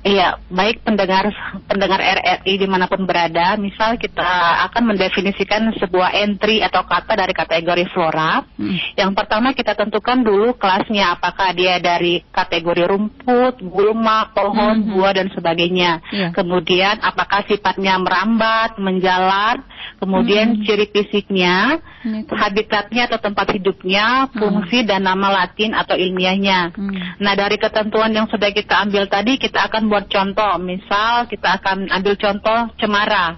Iya, 0.02 0.42
baik 0.50 0.82
pendengar 0.82 1.30
pendengar 1.70 2.02
RRI 2.02 2.58
di 2.58 2.66
mana 2.66 2.90
pun 2.90 3.06
berada, 3.06 3.54
misal 3.54 4.02
kita 4.02 4.66
akan 4.66 4.90
mendefinisikan 4.90 5.70
sebuah 5.78 6.18
entry 6.26 6.66
atau 6.66 6.82
kata 6.90 7.14
dari 7.14 7.38
kategori 7.38 7.86
flora. 7.94 8.42
Hmm. 8.58 8.82
Yang 8.98 9.12
pertama 9.14 9.54
kita 9.54 9.78
tentukan 9.78 10.26
dulu 10.26 10.58
kelasnya, 10.58 11.14
apakah 11.14 11.54
dia 11.54 11.78
dari 11.78 12.26
kategori 12.34 12.90
rumput, 12.90 13.62
gulma, 13.62 14.34
pohon, 14.34 14.82
hmm. 14.82 14.90
buah 14.98 15.14
dan 15.22 15.30
sebagainya. 15.38 16.02
Yeah. 16.10 16.34
Kemudian 16.34 16.98
apakah 17.06 17.46
sifatnya 17.46 18.02
merambat, 18.02 18.82
menjalar, 18.82 19.62
kemudian 20.02 20.58
hmm. 20.58 20.66
ciri 20.66 20.90
fisiknya, 20.90 21.78
hmm. 22.02 22.26
habitatnya 22.26 23.06
atau 23.06 23.22
tempat 23.22 23.54
hidupnya, 23.54 24.34
fungsi 24.34 24.82
hmm. 24.82 24.90
dan 24.90 25.06
nama 25.06 25.46
latin 25.46 25.78
atau 25.78 25.94
ilmiahnya. 25.94 26.74
Hmm. 26.74 27.22
Nah 27.22 27.38
dari 27.38 27.62
ketentuan 27.62 28.10
yang 28.18 28.26
sudah 28.34 28.50
kita 28.50 28.82
ambil 28.82 29.06
tadi, 29.06 29.38
kita 29.38 29.70
akan 29.70 29.91
buat 29.92 30.08
contoh. 30.08 30.56
Misal 30.64 31.28
kita 31.28 31.60
akan 31.60 31.92
ambil 31.92 32.16
contoh 32.16 32.72
cemara. 32.80 33.36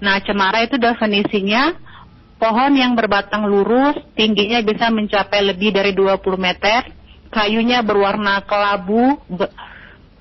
Nah, 0.00 0.16
cemara 0.24 0.64
itu 0.64 0.80
definisinya 0.80 1.76
pohon 2.40 2.72
yang 2.72 2.96
berbatang 2.96 3.44
lurus, 3.44 4.00
tingginya 4.16 4.64
bisa 4.64 4.88
mencapai 4.88 5.44
lebih 5.44 5.76
dari 5.76 5.92
20 5.92 6.40
meter, 6.40 6.88
kayunya 7.28 7.84
berwarna 7.84 8.40
kelabu, 8.48 9.20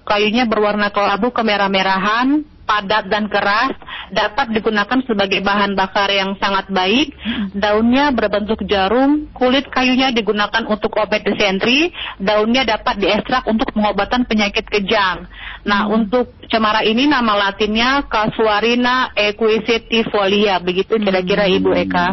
kayunya 0.03 0.43
berwarna 0.43 0.91
kelabu 0.91 1.31
kemerah-merahan, 1.31 2.43
padat 2.69 3.09
dan 3.09 3.25
keras, 3.25 3.73
dapat 4.13 4.53
digunakan 4.53 5.01
sebagai 5.09 5.41
bahan 5.41 5.73
bakar 5.73 6.13
yang 6.13 6.37
sangat 6.37 6.69
baik. 6.69 7.17
Daunnya 7.57 8.13
berbentuk 8.13 8.61
jarum, 8.69 9.25
kulit 9.33 9.65
kayunya 9.73 10.13
digunakan 10.13 10.61
untuk 10.69 10.93
obat 11.01 11.25
disentri, 11.25 11.89
daunnya 12.21 12.61
dapat 12.61 13.01
diekstrak 13.01 13.49
untuk 13.49 13.73
pengobatan 13.73 14.29
penyakit 14.29 14.69
kejang. 14.69 15.25
Nah, 15.65 15.89
hmm. 15.89 15.97
untuk 15.97 16.37
cemara 16.45 16.85
ini 16.85 17.09
nama 17.09 17.49
latinnya 17.49 18.05
Casuarina 18.05 19.11
equisetifolia, 19.17 20.61
begitu 20.61 21.01
kira-kira 21.01 21.49
Ibu 21.49 21.73
Eka. 21.73 22.07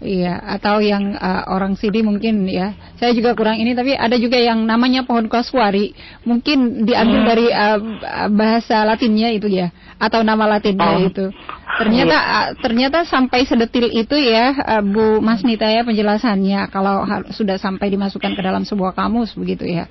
Iya, 0.00 0.40
atau 0.56 0.80
yang 0.80 1.12
uh, 1.12 1.44
orang 1.52 1.76
sini 1.76 2.00
mungkin 2.00 2.48
ya. 2.48 2.72
Saya 2.96 3.12
juga 3.12 3.36
kurang 3.36 3.60
ini, 3.60 3.76
tapi 3.76 3.92
ada 3.92 4.16
juga 4.16 4.40
yang 4.40 4.64
namanya 4.64 5.04
pohon 5.04 5.28
kasuari. 5.28 5.92
Mungkin 6.24 6.88
diambil 6.88 7.20
hmm. 7.20 7.28
dari 7.28 7.46
uh, 7.52 7.78
bahasa 8.32 8.80
Latinnya 8.88 9.28
itu 9.28 9.52
ya, 9.52 9.68
atau 10.00 10.24
nama 10.24 10.56
Latinnya 10.56 10.96
oh. 10.96 11.04
itu. 11.04 11.28
Ternyata 11.76 12.16
uh, 12.16 12.48
ternyata 12.64 13.04
sampai 13.04 13.44
sedetil 13.44 13.92
itu 13.92 14.16
ya, 14.16 14.56
uh, 14.56 14.80
Bu 14.80 15.20
Mas 15.20 15.44
Nita 15.44 15.68
ya 15.68 15.84
penjelasannya. 15.84 16.72
Kalau 16.72 17.04
sudah 17.36 17.60
sampai 17.60 17.92
dimasukkan 17.92 18.32
ke 18.32 18.40
dalam 18.40 18.64
sebuah 18.64 18.96
kamus 18.96 19.36
begitu 19.36 19.68
ya. 19.68 19.84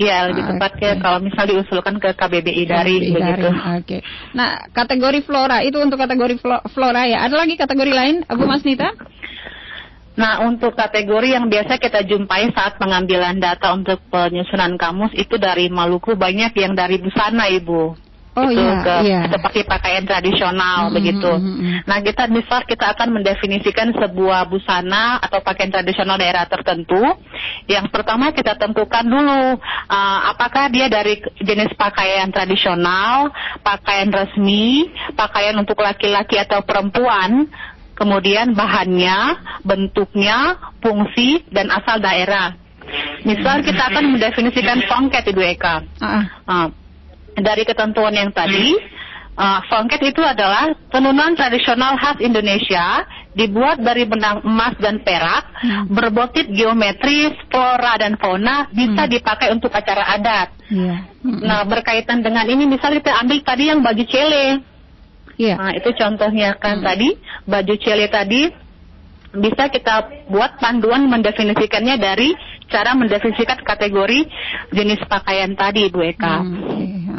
Iya, 0.00 0.32
lebih 0.32 0.56
tepatnya 0.56 0.96
okay. 0.96 1.02
kalau 1.04 1.18
misal 1.20 1.44
diusulkan 1.44 2.00
ke 2.00 2.16
KBBI 2.16 2.64
dari 2.64 3.12
begitu. 3.12 3.52
Oke. 3.52 3.84
Okay. 3.84 4.00
Nah, 4.32 4.64
kategori 4.72 5.20
flora 5.28 5.60
itu 5.60 5.76
untuk 5.76 6.00
kategori 6.00 6.40
flora 6.72 7.04
ya. 7.04 7.28
Ada 7.28 7.36
lagi 7.36 7.60
kategori 7.60 7.92
lain, 7.92 8.24
Bu 8.24 8.48
Mas 8.48 8.64
Nita? 8.64 8.96
Nah, 10.16 10.40
untuk 10.48 10.72
kategori 10.72 11.36
yang 11.36 11.52
biasa 11.52 11.76
kita 11.76 12.08
jumpai 12.08 12.48
saat 12.56 12.80
pengambilan 12.80 13.44
data 13.44 13.76
untuk 13.76 14.00
penyusunan 14.08 14.80
kamus 14.80 15.12
itu 15.20 15.36
dari 15.36 15.68
Maluku 15.68 16.16
banyak 16.16 16.56
yang 16.56 16.72
dari 16.72 16.96
busana, 16.96 17.52
Ibu. 17.52 18.09
Oh 18.30 18.46
itu 18.46 18.62
iya, 18.62 18.78
ke 18.86 18.96
iya. 19.10 19.20
seperti 19.26 19.66
pakaian 19.66 20.06
tradisional 20.06 20.86
mm-hmm, 20.86 20.96
begitu. 20.96 21.32
Mm-hmm. 21.34 21.82
Nah 21.82 21.98
kita 21.98 22.30
misal 22.30 22.62
kita 22.62 22.94
akan 22.94 23.18
mendefinisikan 23.18 23.90
sebuah 23.90 24.46
busana 24.46 25.18
atau 25.18 25.42
pakaian 25.42 25.74
tradisional 25.74 26.14
daerah 26.14 26.46
tertentu. 26.46 27.02
Yang 27.66 27.90
pertama 27.90 28.30
kita 28.30 28.54
tentukan 28.54 29.02
dulu 29.02 29.58
uh, 29.58 30.18
apakah 30.30 30.70
dia 30.70 30.86
dari 30.86 31.18
jenis 31.42 31.74
pakaian 31.74 32.30
tradisional, 32.30 33.34
pakaian 33.66 34.14
resmi, 34.14 34.86
pakaian 35.18 35.58
untuk 35.58 35.82
laki-laki 35.82 36.38
atau 36.38 36.62
perempuan, 36.62 37.50
kemudian 37.98 38.54
bahannya, 38.54 39.42
bentuknya, 39.66 40.70
fungsi 40.78 41.42
dan 41.50 41.66
asal 41.74 41.98
daerah. 41.98 42.54
Misal 43.26 43.62
kita 43.62 43.90
akan 43.90 44.18
mendefinisikan 44.18 44.82
songket 44.86 45.26
Ibu 45.30 45.42
Eka. 45.54 45.82
Uh-uh. 45.98 46.24
Uh, 46.46 46.68
dari 47.38 47.62
ketentuan 47.62 48.14
yang 48.14 48.30
tadi, 48.34 48.74
uh, 49.36 49.60
songket 49.70 50.02
itu 50.04 50.20
adalah 50.20 50.74
tenunan 50.90 51.32
tradisional 51.38 51.96
khas 51.96 52.18
Indonesia 52.20 53.06
dibuat 53.30 53.78
dari 53.78 54.04
benang 54.04 54.42
emas 54.42 54.74
dan 54.82 55.00
perak, 55.06 55.44
hmm. 55.62 55.84
berbotit 55.94 56.50
geometris, 56.50 57.32
flora 57.46 57.94
dan 57.96 58.18
fauna 58.18 58.66
bisa 58.74 59.06
hmm. 59.06 59.12
dipakai 59.12 59.48
untuk 59.54 59.70
acara 59.70 60.18
adat. 60.18 60.48
Yeah. 60.66 61.06
Hmm. 61.22 61.40
Nah 61.40 61.62
berkaitan 61.64 62.26
dengan 62.26 62.44
ini, 62.50 62.66
misalnya 62.66 62.98
kita 63.00 63.14
ambil 63.22 63.38
tadi 63.46 63.64
yang 63.70 63.80
baju 63.80 64.04
cele. 64.10 64.46
Yeah. 65.38 65.56
Nah 65.56 65.72
itu 65.78 65.94
contohnya 65.94 66.58
kan 66.58 66.82
hmm. 66.82 66.86
tadi 66.86 67.08
baju 67.46 67.74
cele 67.78 68.06
tadi 68.10 68.42
bisa 69.30 69.70
kita 69.70 70.26
buat 70.26 70.58
panduan 70.58 71.06
mendefinisikannya 71.06 72.02
dari 72.02 72.34
cara 72.66 72.98
mendefinisikan 72.98 73.62
kategori 73.62 74.26
jenis 74.74 75.02
pakaian 75.06 75.54
tadi, 75.54 75.86
Bu 75.90 76.02
Eka. 76.02 76.34
Hmm, 76.42 76.54
okay. 76.66 77.09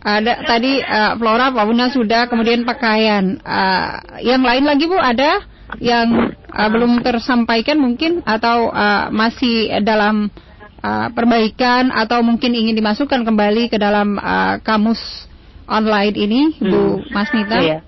Ada 0.00 0.48
tadi 0.48 0.80
uh, 0.80 1.12
flora, 1.20 1.52
fauna 1.52 1.92
sudah, 1.92 2.24
kemudian 2.24 2.64
pakaian. 2.64 3.36
Uh, 3.44 4.00
yang 4.24 4.40
lain 4.40 4.64
lagi 4.64 4.88
Bu 4.88 4.96
ada 4.96 5.44
yang 5.76 6.32
uh, 6.48 6.68
belum 6.72 7.04
tersampaikan 7.04 7.76
mungkin 7.76 8.24
atau 8.24 8.72
uh, 8.72 9.12
masih 9.12 9.68
dalam 9.84 10.32
uh, 10.80 11.08
perbaikan 11.12 11.92
atau 11.92 12.24
mungkin 12.24 12.56
ingin 12.56 12.80
dimasukkan 12.80 13.28
kembali 13.28 13.68
ke 13.68 13.76
dalam 13.76 14.16
uh, 14.16 14.56
kamus 14.64 14.98
online 15.68 16.16
ini, 16.16 16.40
Bu 16.58 17.04
hmm. 17.04 17.12
Mas 17.12 17.30
Nita? 17.36 17.58
Iya. 17.60 17.78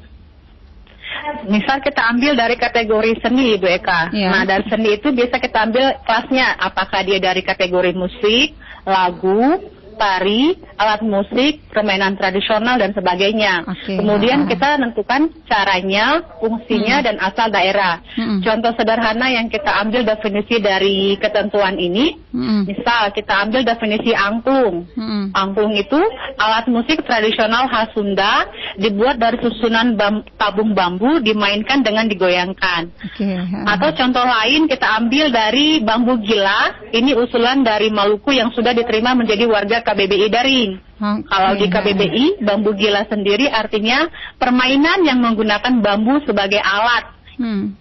Misal 1.48 1.81
kita 1.81 2.12
ambil 2.12 2.37
dari 2.37 2.61
kategori 2.61 3.25
seni, 3.25 3.57
Bu 3.57 3.66
Eka. 3.72 4.12
Iya. 4.12 4.29
Nah, 4.31 4.42
dari 4.44 4.64
seni 4.68 5.01
itu 5.01 5.11
bisa 5.16 5.40
kita 5.40 5.64
ambil 5.64 5.96
kelasnya, 6.05 6.61
apakah 6.61 7.01
dia 7.03 7.18
dari 7.18 7.40
kategori 7.40 7.96
musik, 7.96 8.55
lagu, 8.87 9.59
tari, 9.98 10.55
alat 10.76 11.00
musik, 11.04 11.64
permainan 11.70 12.16
tradisional 12.16 12.76
dan 12.80 12.92
sebagainya. 12.96 13.64
Okay. 13.66 13.98
Kemudian 14.00 14.48
kita 14.48 14.80
tentukan 14.80 15.30
caranya, 15.46 16.24
fungsinya 16.40 17.00
hmm. 17.00 17.06
dan 17.06 17.16
asal 17.20 17.46
daerah. 17.52 18.02
Hmm. 18.16 18.40
Contoh 18.42 18.72
sederhana 18.76 19.30
yang 19.30 19.46
kita 19.48 19.70
ambil 19.82 20.02
definisi 20.04 20.58
dari 20.58 21.16
ketentuan 21.20 21.76
ini, 21.76 22.16
hmm. 22.32 22.68
misal 22.68 23.12
kita 23.12 23.46
ambil 23.48 23.62
definisi 23.62 24.12
angklung. 24.16 24.88
Hmm. 24.96 25.32
Angklung 25.32 25.76
itu 25.76 26.00
alat 26.40 26.66
musik 26.68 27.04
tradisional 27.04 27.68
khas 27.68 27.92
Sunda 27.92 28.48
dibuat 28.80 29.20
dari 29.20 29.37
susunan 29.40 29.94
bam, 29.94 30.24
tabung 30.40 30.72
bambu 30.72 31.20
dimainkan 31.20 31.85
dengan 31.85 32.08
digoyangkan. 32.08 32.88
Okay. 33.12 33.37
Atau 33.68 33.92
contoh 33.94 34.24
lain 34.24 34.66
kita 34.66 34.87
ambil 34.98 35.28
dari 35.28 35.85
bambu 35.85 36.18
gila, 36.24 36.90
ini 36.96 37.12
usulan 37.12 37.61
dari 37.61 37.92
Maluku 37.92 38.32
yang 38.32 38.50
sudah 38.56 38.72
diterima 38.72 39.12
menjadi 39.12 39.44
warga 39.44 39.85
KBBI 39.85 40.32
Okay. 40.70 41.27
Kalau 41.27 41.53
di 41.59 41.66
KBBI, 41.66 42.25
bambu 42.46 42.70
gila 42.79 43.03
sendiri 43.11 43.51
artinya 43.51 44.07
permainan 44.38 45.03
yang 45.03 45.18
menggunakan 45.18 45.83
bambu 45.83 46.22
sebagai 46.22 46.62
alat. 46.62 47.11
Hmm. 47.33 47.75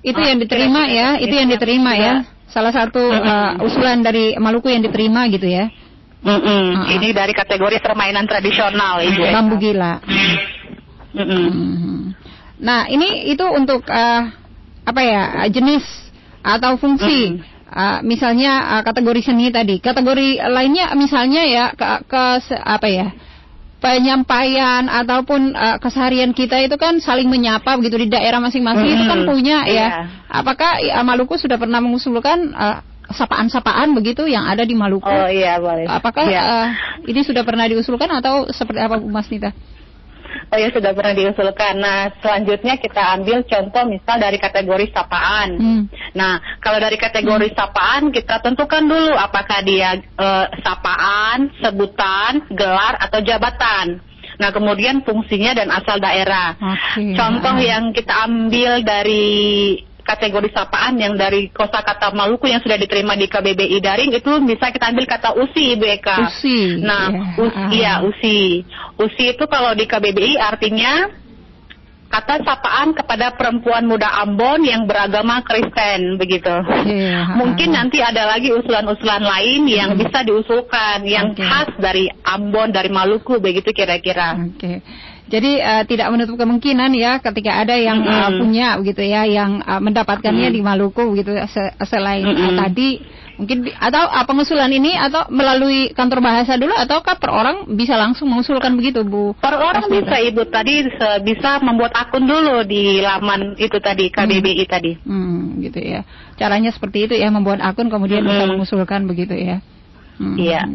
itu 0.00 0.16
yang 0.16 0.40
diterima 0.40 0.88
ya, 0.88 1.20
itu 1.20 1.34
yang 1.36 1.50
diterima 1.52 1.92
ya. 1.92 2.24
Salah 2.48 2.72
satu 2.72 2.98
uh, 2.98 3.60
usulan 3.60 4.00
dari 4.00 4.32
Maluku 4.40 4.72
yang 4.72 4.80
diterima 4.80 5.28
gitu 5.28 5.44
ya. 5.44 5.68
Mm 6.24 6.40
-mm. 6.40 6.40
Uh 6.40 6.60
-uh. 6.84 6.88
Ini 6.96 7.08
dari 7.12 7.32
kategori 7.36 7.80
permainan 7.84 8.24
tradisional 8.24 9.04
Ibu. 9.04 9.22
Bambu 9.28 9.56
gila. 9.60 10.00
Mm 11.12 11.24
-mm. 11.26 11.98
Nah, 12.60 12.88
ini 12.88 13.32
itu 13.32 13.44
untuk 13.44 13.84
uh, 13.88 14.22
apa 14.84 15.00
ya? 15.04 15.24
jenis 15.52 15.84
atau 16.40 16.80
fungsi. 16.80 17.36
Mm 17.36 17.44
-mm. 17.44 17.59
Uh, 17.70 18.02
misalnya 18.02 18.78
uh, 18.78 18.82
kategori 18.82 19.22
seni 19.22 19.54
tadi, 19.54 19.78
kategori 19.78 20.42
lainnya 20.42 20.90
misalnya 20.98 21.46
ya 21.46 21.64
ke, 21.70 22.10
ke 22.10 22.22
apa 22.58 22.88
ya? 22.90 23.08
penyampaian 23.80 24.86
ataupun 24.92 25.56
uh, 25.56 25.80
keseharian 25.80 26.36
kita 26.36 26.60
itu 26.60 26.76
kan 26.76 27.00
saling 27.00 27.32
menyapa 27.32 27.80
begitu 27.80 27.96
di 28.04 28.08
daerah 28.12 28.36
masing-masing 28.36 28.84
mm 28.84 28.92
-hmm. 28.92 29.00
itu 29.00 29.04
kan 29.08 29.20
punya 29.24 29.58
yeah. 29.64 29.72
ya. 29.72 29.88
Apakah 30.28 30.84
ya, 30.84 31.00
Maluku 31.00 31.40
sudah 31.40 31.56
pernah 31.56 31.80
mengusulkan 31.80 32.52
uh, 32.52 32.84
sapaan-sapaan 33.10 33.96
begitu 33.96 34.28
yang 34.28 34.44
ada 34.46 34.62
di 34.68 34.76
Maluku? 34.76 35.08
Oh 35.08 35.26
iya 35.32 35.56
boleh. 35.58 35.88
Apakah 35.88 36.28
yeah. 36.28 36.44
uh, 36.44 36.66
ini 37.08 37.24
sudah 37.24 37.42
pernah 37.42 37.64
diusulkan 37.66 38.12
atau 38.12 38.52
seperti 38.52 38.84
apa 38.84 39.00
Bu 39.00 39.08
Mas 39.08 39.32
Nita? 39.32 39.56
Oh 40.50 40.58
ya 40.58 40.68
sudah 40.74 40.90
pernah 40.94 41.14
diusulkan. 41.14 41.74
Nah 41.78 42.10
selanjutnya 42.22 42.78
kita 42.78 43.02
ambil 43.18 43.46
contoh 43.46 43.82
misal 43.86 44.16
dari 44.18 44.38
kategori 44.38 44.86
sapaan. 44.90 45.48
Hmm. 45.58 45.82
Nah 46.14 46.58
kalau 46.58 46.78
dari 46.78 46.98
kategori 46.98 47.48
hmm. 47.50 47.56
sapaan 47.56 48.02
kita 48.10 48.42
tentukan 48.42 48.82
dulu 48.86 49.14
apakah 49.14 49.60
dia 49.62 49.98
uh, 50.18 50.46
sapaan, 50.62 51.50
sebutan, 51.62 52.50
gelar 52.50 52.98
atau 52.98 53.22
jabatan. 53.22 54.02
Nah 54.40 54.50
kemudian 54.56 55.04
fungsinya 55.04 55.52
dan 55.52 55.68
asal 55.68 56.00
daerah. 56.00 56.56
Okay. 56.56 57.12
Contoh 57.12 57.56
yang 57.60 57.92
kita 57.92 58.24
ambil 58.24 58.80
dari 58.80 59.76
kategori 60.10 60.50
sapaan 60.50 60.98
yang 60.98 61.14
dari 61.14 61.54
kosakata 61.54 62.10
Maluku 62.10 62.50
yang 62.50 62.58
sudah 62.58 62.74
diterima 62.74 63.14
di 63.14 63.30
KBBI 63.30 63.78
daring 63.78 64.10
itu 64.10 64.32
bisa 64.42 64.74
kita 64.74 64.90
ambil 64.90 65.06
kata 65.06 65.38
usi 65.38 65.78
Ibu 65.78 65.84
Eka. 65.86 66.18
Usi. 66.26 66.82
Nah, 66.82 67.06
yeah. 67.14 67.42
us, 67.46 67.54
uh. 67.54 67.68
iya 67.70 67.94
usi. 68.02 68.66
Usi 68.98 69.30
itu 69.30 69.44
kalau 69.46 69.70
di 69.78 69.86
KBBI 69.86 70.34
artinya 70.42 71.20
kata 72.10 72.42
sapaan 72.42 72.90
kepada 72.90 73.38
perempuan 73.38 73.86
muda 73.86 74.10
Ambon 74.26 74.66
yang 74.66 74.82
beragama 74.82 75.46
Kristen 75.46 76.18
begitu. 76.18 76.50
Yeah. 76.82 77.38
Mungkin 77.38 77.70
nanti 77.70 78.02
ada 78.02 78.26
lagi 78.26 78.50
usulan-usulan 78.50 79.22
lain 79.22 79.70
yang 79.70 79.94
hmm. 79.94 80.00
bisa 80.02 80.26
diusulkan 80.26 81.06
yang 81.06 81.38
okay. 81.38 81.46
khas 81.46 81.70
dari 81.78 82.10
Ambon 82.26 82.74
dari 82.74 82.90
Maluku 82.90 83.38
begitu 83.38 83.70
kira-kira. 83.70 84.34
Oke. 84.34 84.58
Okay. 84.58 84.78
Jadi 85.30 85.62
uh, 85.62 85.86
tidak 85.86 86.10
menutup 86.10 86.34
kemungkinan 86.34 86.90
ya 86.98 87.22
ketika 87.22 87.62
ada 87.62 87.78
yang 87.78 88.02
mm 88.02 88.10
-hmm. 88.10 88.26
uh, 88.26 88.30
punya 88.42 88.68
gitu 88.82 89.02
ya 89.06 89.22
yang 89.30 89.62
uh, 89.62 89.78
mendapatkannya 89.78 90.50
mm 90.50 90.58
-hmm. 90.58 90.66
di 90.66 90.66
Maluku 90.66 91.04
gitu 91.22 91.30
se 91.46 91.70
selain 91.86 92.26
mm 92.26 92.34
-hmm. 92.34 92.50
uh, 92.50 92.54
tadi 92.66 92.90
mungkin 93.38 93.70
atau 93.78 94.10
uh, 94.10 94.26
pengusulan 94.26 94.74
ini 94.74 94.98
atau 94.98 95.30
melalui 95.30 95.94
kantor 95.94 96.18
bahasa 96.18 96.58
dulu 96.58 96.74
ataukah 96.74 97.14
per 97.16 97.30
orang 97.30 97.70
bisa 97.78 97.94
langsung 97.94 98.26
mengusulkan 98.26 98.74
begitu 98.74 99.06
Bu? 99.06 99.38
Per 99.38 99.54
orang 99.54 99.86
Asli 99.86 100.02
bisa 100.02 100.16
Ibu 100.18 100.42
tadi 100.50 100.74
bisa 101.22 101.62
membuat 101.62 101.94
akun 101.94 102.26
dulu 102.26 102.66
di 102.66 102.98
laman 102.98 103.54
itu 103.54 103.78
tadi 103.78 104.10
KBBI 104.10 104.66
hmm. 104.66 104.72
tadi. 104.74 104.92
Hmm, 105.06 105.62
gitu 105.62 105.78
ya. 105.78 106.02
Caranya 106.36 106.74
seperti 106.74 107.06
itu 107.06 107.14
ya 107.14 107.30
membuat 107.30 107.62
akun 107.62 107.86
kemudian 107.86 108.26
hmm. 108.26 108.30
bisa 108.34 108.44
mengusulkan 108.50 109.06
begitu 109.06 109.38
ya. 109.38 109.62
Hmm. 110.18 110.36
Iya. 110.36 110.66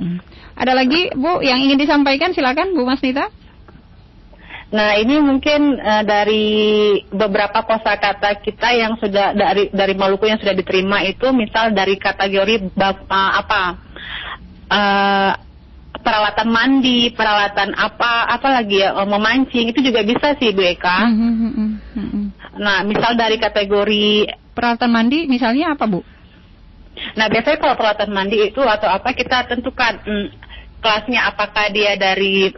Ada 0.56 0.74
lagi 0.74 1.12
Bu 1.12 1.44
yang 1.44 1.60
ingin 1.60 1.76
disampaikan 1.76 2.32
silakan 2.32 2.72
Bu 2.72 2.88
Mas 2.88 3.04
Nita. 3.04 3.28
Nah 4.76 5.00
ini 5.00 5.24
mungkin 5.24 5.80
uh, 5.80 6.04
dari 6.04 7.00
beberapa 7.08 7.64
kosakata 7.64 8.44
kita 8.44 8.76
yang 8.76 9.00
sudah 9.00 9.32
dari 9.32 9.72
dari 9.72 9.96
Maluku 9.96 10.28
yang 10.28 10.36
sudah 10.36 10.52
diterima 10.52 11.00
itu, 11.08 11.32
misal 11.32 11.72
dari 11.72 11.96
kategori 11.96 12.76
uh, 12.76 13.32
apa 13.40 13.62
uh, 14.68 15.32
peralatan 16.04 16.50
mandi, 16.52 17.08
peralatan 17.16 17.72
apa, 17.72 18.28
apa 18.28 18.48
lagi 18.52 18.84
ya, 18.84 19.00
uh, 19.00 19.08
memancing 19.08 19.72
itu 19.72 19.80
juga 19.80 20.04
bisa 20.04 20.36
sih 20.36 20.52
Bu 20.52 20.68
Eka. 20.68 21.08
Mm 21.08 21.36
-hmm. 21.40 22.26
Nah 22.60 22.84
misal 22.84 23.16
dari 23.16 23.40
kategori 23.40 24.28
peralatan 24.52 24.92
mandi, 24.92 25.24
misalnya 25.32 25.72
apa 25.72 25.88
Bu? 25.88 26.04
Nah 27.16 27.32
biasanya 27.32 27.60
kalau 27.64 27.76
peralatan 27.80 28.12
mandi 28.12 28.44
itu 28.44 28.60
atau 28.60 28.92
apa 28.92 29.16
kita 29.16 29.48
tentukan 29.48 30.04
hmm, 30.04 30.28
kelasnya 30.84 31.32
apakah 31.32 31.72
dia 31.72 31.96
dari 31.96 32.52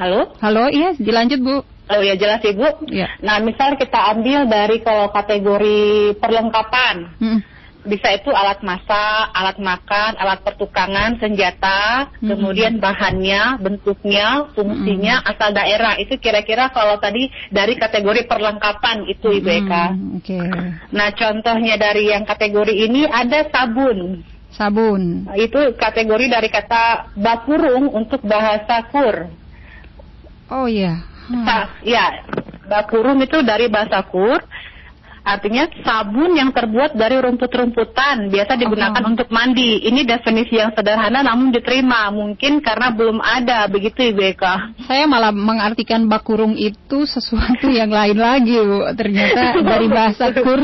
Halo? 0.00 0.32
Halo, 0.40 0.72
iya, 0.72 0.96
dilanjut 0.96 1.40
Bu. 1.44 1.56
Oh 1.90 2.00
ya 2.00 2.16
jelas 2.16 2.40
Ibu. 2.40 2.88
Ya. 2.88 3.12
Nah 3.20 3.36
misal 3.44 3.76
kita 3.76 4.16
ambil 4.16 4.48
dari 4.48 4.80
kalau 4.80 5.12
kategori 5.12 6.16
perlengkapan, 6.16 7.18
hmm. 7.20 7.40
bisa 7.84 8.14
itu 8.16 8.32
alat 8.32 8.64
masak, 8.64 9.28
alat 9.36 9.60
makan, 9.60 10.16
alat 10.16 10.40
pertukangan, 10.40 11.20
senjata, 11.20 12.08
hmm. 12.16 12.32
kemudian 12.32 12.80
bahannya, 12.80 13.60
bentuknya, 13.60 14.48
fungsinya, 14.56 15.20
hmm. 15.20 15.30
asal 15.36 15.50
daerah. 15.52 16.00
Itu 16.00 16.16
kira-kira 16.16 16.72
kalau 16.72 16.96
tadi 16.96 17.28
dari 17.52 17.76
kategori 17.76 18.24
perlengkapan 18.24 19.04
itu 19.04 19.36
Ibu 19.36 19.50
hmm. 19.52 19.60
Eka. 19.66 19.84
Okay. 20.24 20.48
Nah 20.96 21.08
contohnya 21.12 21.76
dari 21.76 22.08
yang 22.08 22.24
kategori 22.24 22.72
ini 22.72 23.04
ada 23.04 23.50
sabun. 23.52 24.24
Sabun. 24.54 25.26
Itu 25.36 25.74
kategori 25.74 26.26
dari 26.32 26.48
kata 26.48 27.12
bakurung 27.18 27.92
untuk 27.92 28.24
bahasa 28.24 28.86
kur. 28.88 29.39
Oh 30.50 30.66
iya. 30.66 31.06
Hmm. 31.30 31.46
ya, 31.86 32.26
bakurum 32.66 33.22
itu 33.22 33.38
dari 33.46 33.70
bahasa 33.70 34.02
kur, 34.02 34.42
artinya 35.22 35.70
sabun 35.86 36.34
yang 36.34 36.50
terbuat 36.50 36.98
dari 36.98 37.22
rumput-rumputan, 37.22 38.26
biasa 38.34 38.58
digunakan 38.58 38.98
oh. 39.06 39.14
untuk 39.14 39.30
mandi. 39.30 39.78
Ini 39.86 40.02
definisi 40.02 40.58
yang 40.58 40.74
sederhana 40.74 41.22
namun 41.22 41.54
diterima, 41.54 42.10
mungkin 42.10 42.58
karena 42.58 42.90
belum 42.90 43.22
ada, 43.22 43.70
begitu 43.70 44.10
Ibu 44.10 44.22
Eka. 44.34 44.74
Saya 44.90 45.06
malah 45.06 45.30
mengartikan 45.30 46.10
bakurung 46.10 46.58
itu 46.58 47.06
sesuatu 47.06 47.70
yang 47.70 47.94
lain 47.94 48.18
lagi, 48.18 48.58
Bu. 48.58 48.90
Ternyata 48.98 49.62
dari 49.62 49.86
bahasa 49.86 50.34
kur. 50.34 50.60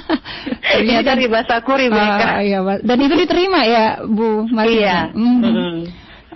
Ternyata 0.76 1.08
dari 1.16 1.26
bahasa 1.32 1.54
kur, 1.64 1.80
Ibu 1.80 1.96
Eka. 1.96 2.26
Uh, 2.36 2.40
iya, 2.44 2.58
dan 2.84 2.98
itu 3.00 3.14
diterima 3.16 3.64
ya, 3.64 4.04
Bu 4.04 4.44
Mas. 4.52 4.68
Iya. 4.68 5.08
Mm. 5.16 5.40
Mm. 5.40 5.76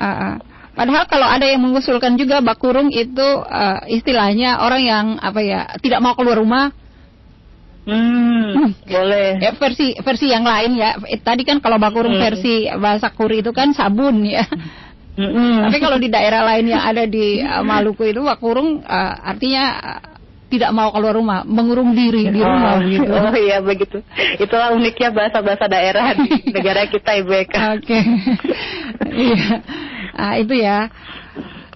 Uh, 0.01 0.09
uh. 0.09 0.35
Padahal 0.71 1.05
kalau 1.11 1.27
ada 1.27 1.45
yang 1.45 1.61
mengusulkan 1.67 2.15
juga 2.15 2.39
bakurung 2.41 2.95
itu 2.95 3.27
uh, 3.43 3.83
istilahnya 3.91 4.63
orang 4.63 4.83
yang 4.83 5.07
apa 5.19 5.41
ya 5.43 5.61
tidak 5.83 6.01
mau 6.01 6.15
keluar 6.15 6.39
rumah. 6.39 6.71
Hmm, 7.81 8.55
hmm. 8.55 8.71
boleh. 8.87 9.29
Ya 9.43 9.51
versi 9.57 9.99
versi 9.99 10.31
yang 10.31 10.47
lain 10.47 10.79
ya. 10.79 10.95
Eh, 11.11 11.19
tadi 11.19 11.43
kan 11.43 11.59
kalau 11.59 11.81
bakurung 11.81 12.15
hmm. 12.15 12.23
versi 12.23 12.69
bahasa 12.79 13.11
Kuri 13.11 13.43
itu 13.43 13.51
kan 13.51 13.75
sabun 13.75 14.23
ya. 14.23 14.47
Hmm. 15.19 15.69
Tapi 15.69 15.77
kalau 15.83 15.99
di 15.99 16.09
daerah 16.09 16.47
lain 16.47 16.71
yang 16.71 16.87
ada 16.87 17.05
di 17.05 17.43
uh, 17.43 17.67
Maluku 17.67 18.07
itu 18.09 18.23
bakurung 18.23 18.81
uh, 18.87 19.15
artinya 19.27 19.65
uh, 19.77 20.01
tidak 20.51 20.71
mau 20.75 20.91
keluar 20.91 21.15
rumah, 21.15 21.47
mengurung 21.47 21.95
diri 21.95 22.27
di 22.27 22.43
rumah 22.43 22.83
oh, 22.83 22.83
gitu. 22.83 23.11
Oh 23.11 23.35
iya 23.39 23.63
begitu. 23.63 24.03
Itulah 24.43 24.75
uniknya 24.75 25.15
bahasa-bahasa 25.15 25.71
daerah 25.71 26.19
di 26.19 26.27
negara 26.55 26.91
kita 26.91 27.11
Ibu 27.23 27.33
Eka. 27.47 27.61
Oke. 27.79 27.87
Okay. 27.87 28.03
iya. 29.31 29.63
Nah, 30.21 30.37
itu 30.37 30.53
ya. 30.61 30.93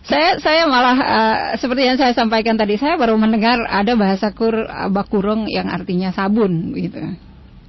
Saya 0.05 0.37
saya 0.37 0.69
malah 0.69 0.97
uh, 1.01 1.39
seperti 1.57 1.89
yang 1.89 1.97
saya 1.97 2.13
sampaikan 2.13 2.61
tadi, 2.61 2.77
saya 2.77 3.01
baru 3.01 3.17
mendengar 3.17 3.65
ada 3.65 3.97
bahasa 3.97 4.37
kur 4.37 4.53
uh, 4.53 4.93
bakurung 4.93 5.49
yang 5.49 5.73
artinya 5.73 6.13
sabun 6.13 6.77
gitu. 6.77 7.01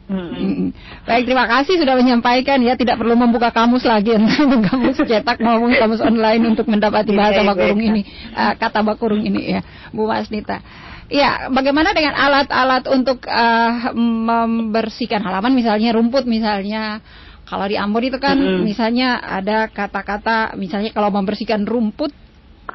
Hmm. 0.06 0.70
Baik, 1.08 1.26
terima 1.26 1.48
kasih 1.48 1.80
sudah 1.80 1.96
menyampaikan 1.96 2.60
ya. 2.60 2.76
Tidak 2.76 3.00
perlu 3.00 3.16
membuka 3.16 3.56
kamus 3.56 3.88
lagi, 3.88 4.20
kamus 4.68 5.00
cetak 5.00 5.40
maupun 5.40 5.72
kamus 5.80 6.04
online 6.04 6.44
untuk 6.44 6.68
mendapati 6.68 7.16
iya, 7.16 7.18
bahasa 7.24 7.42
bakurung 7.48 7.82
ini, 7.82 8.04
uh, 8.36 8.54
kata 8.60 8.84
bakurung 8.84 9.24
ini 9.24 9.56
ya, 9.56 9.62
Bu 9.96 10.04
Masnita. 10.04 10.60
Ya, 11.08 11.48
bagaimana 11.48 11.96
dengan 11.96 12.20
alat-alat 12.20 12.84
untuk 12.92 13.24
uh, 13.32 13.96
membersihkan 13.96 15.24
halaman, 15.24 15.56
misalnya 15.56 15.96
rumput, 15.96 16.28
misalnya 16.28 17.00
kalau 17.46 17.66
di 17.70 17.78
Ambon 17.78 18.04
itu 18.10 18.18
kan 18.18 18.38
mm-hmm. 18.38 18.66
misalnya 18.66 19.22
ada 19.22 19.70
kata-kata 19.70 20.58
misalnya 20.58 20.90
kalau 20.90 21.14
membersihkan 21.14 21.64
rumput 21.64 22.10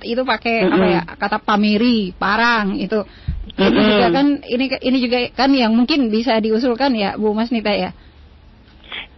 itu 0.07 0.23
pakai 0.23 0.65
mm-hmm. 0.65 0.75
apa 0.75 0.87
ya 0.87 1.03
kata 1.19 1.39
pameri, 1.43 2.15
parang 2.15 2.79
itu. 2.79 3.03
Mm-hmm. 3.03 3.67
Itu 3.67 3.81
juga 3.83 4.07
kan 4.15 4.27
ini 4.47 4.65
ini 4.79 4.99
juga 5.03 5.19
kan 5.35 5.51
yang 5.51 5.75
mungkin 5.75 6.09
bisa 6.09 6.39
diusulkan 6.39 6.95
ya 6.95 7.19
Bu 7.19 7.35
Mas 7.35 7.51
Nita 7.51 7.75
ya. 7.75 7.91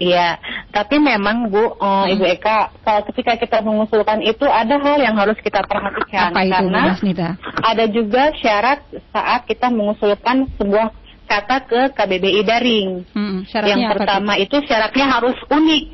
Iya, 0.03 0.37
tapi 0.75 0.99
memang 0.99 1.47
Bu, 1.49 1.79
uh, 1.79 2.11
Ibu 2.11 2.27
Eka, 2.27 2.75
kalau 2.83 3.07
ketika 3.09 3.39
kita 3.39 3.59
mengusulkan 3.63 4.19
itu 4.21 4.45
ada 4.51 4.77
hal 4.83 4.99
yang 4.99 5.15
harus 5.15 5.39
kita 5.39 5.63
perhatikan 5.63 6.35
Apa 6.35 6.43
itu, 6.43 6.53
karena 6.53 6.81
Mas 6.91 7.03
Nita? 7.07 7.39
ada 7.63 7.85
juga 7.87 8.35
syarat 8.35 8.83
saat 9.15 9.47
kita 9.47 9.71
mengusulkan 9.71 10.51
sebuah 10.59 10.91
kata 11.33 11.57
ke 11.65 11.81
KBBI 11.97 12.41
daring. 12.45 12.91
Hmm, 13.17 13.39
yang 13.65 13.89
pertama 13.97 14.37
itu? 14.37 14.61
itu 14.61 14.69
syaratnya 14.69 15.07
harus 15.09 15.37
unik. 15.49 15.85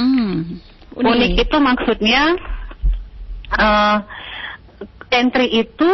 Hmm, 0.00 0.58
unik. 0.98 1.06
unik 1.06 1.32
itu 1.46 1.56
maksudnya 1.62 2.22
uh, 3.54 3.96
entry 5.14 5.46
itu 5.62 5.90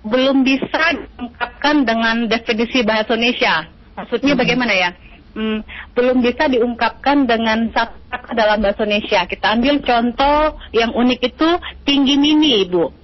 belum 0.00 0.42
bisa 0.42 0.96
diungkap 0.96 1.50
diungkapkan 1.60 1.84
dengan 1.84 2.16
definisi 2.24 2.80
bahasa 2.80 3.12
Indonesia. 3.12 3.68
Maksudnya 4.00 4.32
Hmm. 4.32 4.40
bagaimana 4.40 4.72
ya? 4.72 4.90
Hmm, 5.30 5.62
belum 5.92 6.24
bisa 6.24 6.48
diungkapkan 6.48 7.28
dengan 7.28 7.70
satu 7.70 8.00
kata 8.10 8.32
dalam 8.34 8.58
bahasa 8.64 8.82
Indonesia. 8.88 9.28
Kita 9.28 9.54
ambil 9.54 9.84
contoh 9.84 10.56
yang 10.72 10.90
unik 10.96 11.20
itu 11.20 11.48
tinggi 11.84 12.16
mini, 12.16 12.64
Ibu. 12.66 12.99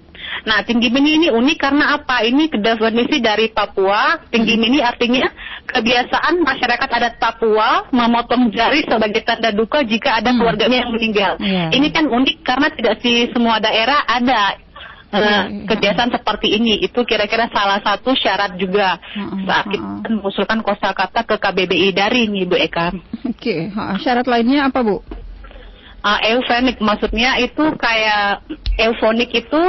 Nah, 0.46 0.62
tinggi 0.62 0.86
mini 0.88 1.18
ini 1.18 1.28
unik 1.28 1.58
karena 1.58 1.98
apa? 1.98 2.22
Ini 2.22 2.46
definisi 2.54 3.18
dari 3.18 3.50
Papua. 3.50 4.22
Tinggi 4.30 4.54
mini 4.54 4.78
artinya 4.78 5.26
kebiasaan 5.66 6.38
masyarakat 6.38 6.88
adat 6.88 7.14
Papua 7.18 7.90
memotong 7.90 8.54
jari 8.54 8.86
sebagai 8.86 9.26
tanda 9.26 9.50
duka 9.50 9.82
jika 9.82 10.22
ada 10.22 10.30
Hmm. 10.30 10.38
keluarganya 10.38 10.86
yang 10.86 10.92
meninggal. 10.94 11.32
Iya. 11.42 11.64
Ini 11.74 11.88
kan 11.90 12.06
unik 12.06 12.36
karena 12.46 12.68
tidak 12.70 12.94
di 13.02 13.26
semua 13.34 13.58
daerah 13.58 14.06
ada 14.06 14.54
iya. 15.10 15.38
kebiasaan 15.66 16.14
seperti 16.14 16.54
ini. 16.54 16.78
Itu 16.78 17.02
kira-kira 17.02 17.50
salah 17.50 17.82
satu 17.82 18.14
syarat 18.14 18.54
juga 18.54 19.02
Mm-mm, 19.18 19.46
saat 19.50 19.66
kita 19.66 20.08
mengusulkan 20.12 20.60
kosakata 20.62 21.26
ke 21.26 21.36
KBBI 21.40 21.90
daring, 21.90 22.38
Ibu 22.46 22.54
Eka. 22.60 22.94
Oke, 23.26 23.70
ha, 23.74 23.98
syarat 23.98 24.26
lainnya 24.30 24.70
apa 24.70 24.82
Bu? 24.82 25.02
Uh, 26.06 26.20
eufonik 26.22 26.78
maksudnya 26.78 27.34
itu 27.42 27.66
kayak 27.82 28.46
eufonik 28.78 29.26
itu 29.34 29.62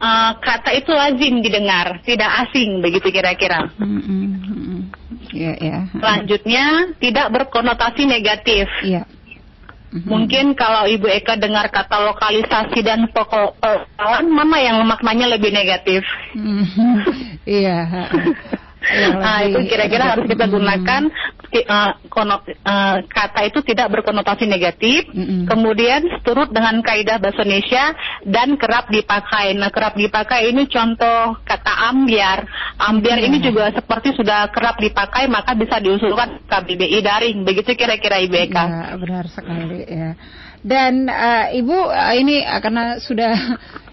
uh, 0.00 0.32
kata 0.40 0.74
itu 0.74 0.90
lazim 0.90 1.44
didengar, 1.44 2.00
tidak 2.02 2.48
asing 2.48 2.80
begitu 2.80 3.12
kira-kira. 3.12 3.70
Hmm, 3.76 4.00
hmm, 4.00 4.26
hmm. 4.42 4.80
Iya, 5.30 5.52
iya. 5.62 5.78
Selanjutnya 5.94 6.64
tidak 6.98 7.26
berkonotasi 7.30 8.02
negatif. 8.08 8.66
Iya. 8.82 9.06
Mhm. 9.90 10.06
Mungkin 10.06 10.44
kalau 10.54 10.86
Ibu 10.86 11.06
Eka 11.18 11.34
dengar 11.34 11.66
kata 11.66 11.98
lokalisasi 12.14 12.78
dan 12.86 13.10
pokok 13.10 13.58
persoalan, 13.58 14.30
mana 14.30 14.58
yang 14.62 14.78
maknanya 14.86 15.34
lebih 15.34 15.50
negatif? 15.50 16.06
Hmm, 16.34 16.62
Iya. 17.58 17.78
ha, 17.90 18.02
ha. 18.06 18.22
Yang 18.22 18.59
Lebih- 18.90 19.46
itu 19.46 19.58
kira-kira 19.70 20.04
harus 20.12 20.26
kita 20.26 20.44
Hmm. 20.46 20.54
gunakan 20.58 21.02
uh, 21.50 21.90
kono- 22.06 22.46
uh, 22.46 22.96
kata 23.06 23.40
itu 23.42 23.58
tidak 23.62 23.90
berkonotasi 23.90 24.46
negatif, 24.46 25.06
Mm-mm. 25.10 25.50
kemudian 25.50 26.22
turut 26.22 26.50
dengan 26.50 26.78
kaidah 26.78 27.18
bahasa 27.18 27.42
Indonesia 27.42 27.90
dan 28.22 28.54
kerap 28.54 28.86
dipakai. 28.86 29.54
Nah, 29.54 29.70
kerap 29.70 29.98
dipakai 29.98 30.46
ini 30.46 30.66
contoh 30.66 31.38
kata 31.42 31.90
ambiar. 31.90 32.46
Ambiar 32.78 33.18
Iya. 33.18 33.26
ini 33.26 33.38
juga 33.40 33.70
seperti 33.70 34.14
sudah 34.14 34.46
kerap 34.48 34.78
dipakai, 34.78 35.26
maka 35.26 35.54
bisa 35.54 35.78
diusulkan 35.78 36.46
KBBI 36.46 36.98
daring. 37.00 37.42
Begitu 37.42 37.74
kira-kira 37.74 38.22
Ibu 38.22 38.36
Eka. 38.46 38.64
Ya, 38.66 38.94
benar 38.94 39.24
sekali 39.26 39.86
ya. 39.86 40.14
Dan 40.60 41.08
eh, 41.08 41.58
Ibu 41.58 41.76
eh, 41.88 42.14
ini 42.20 42.44
eh, 42.44 42.60
karena 42.60 43.00
sudah 43.00 43.32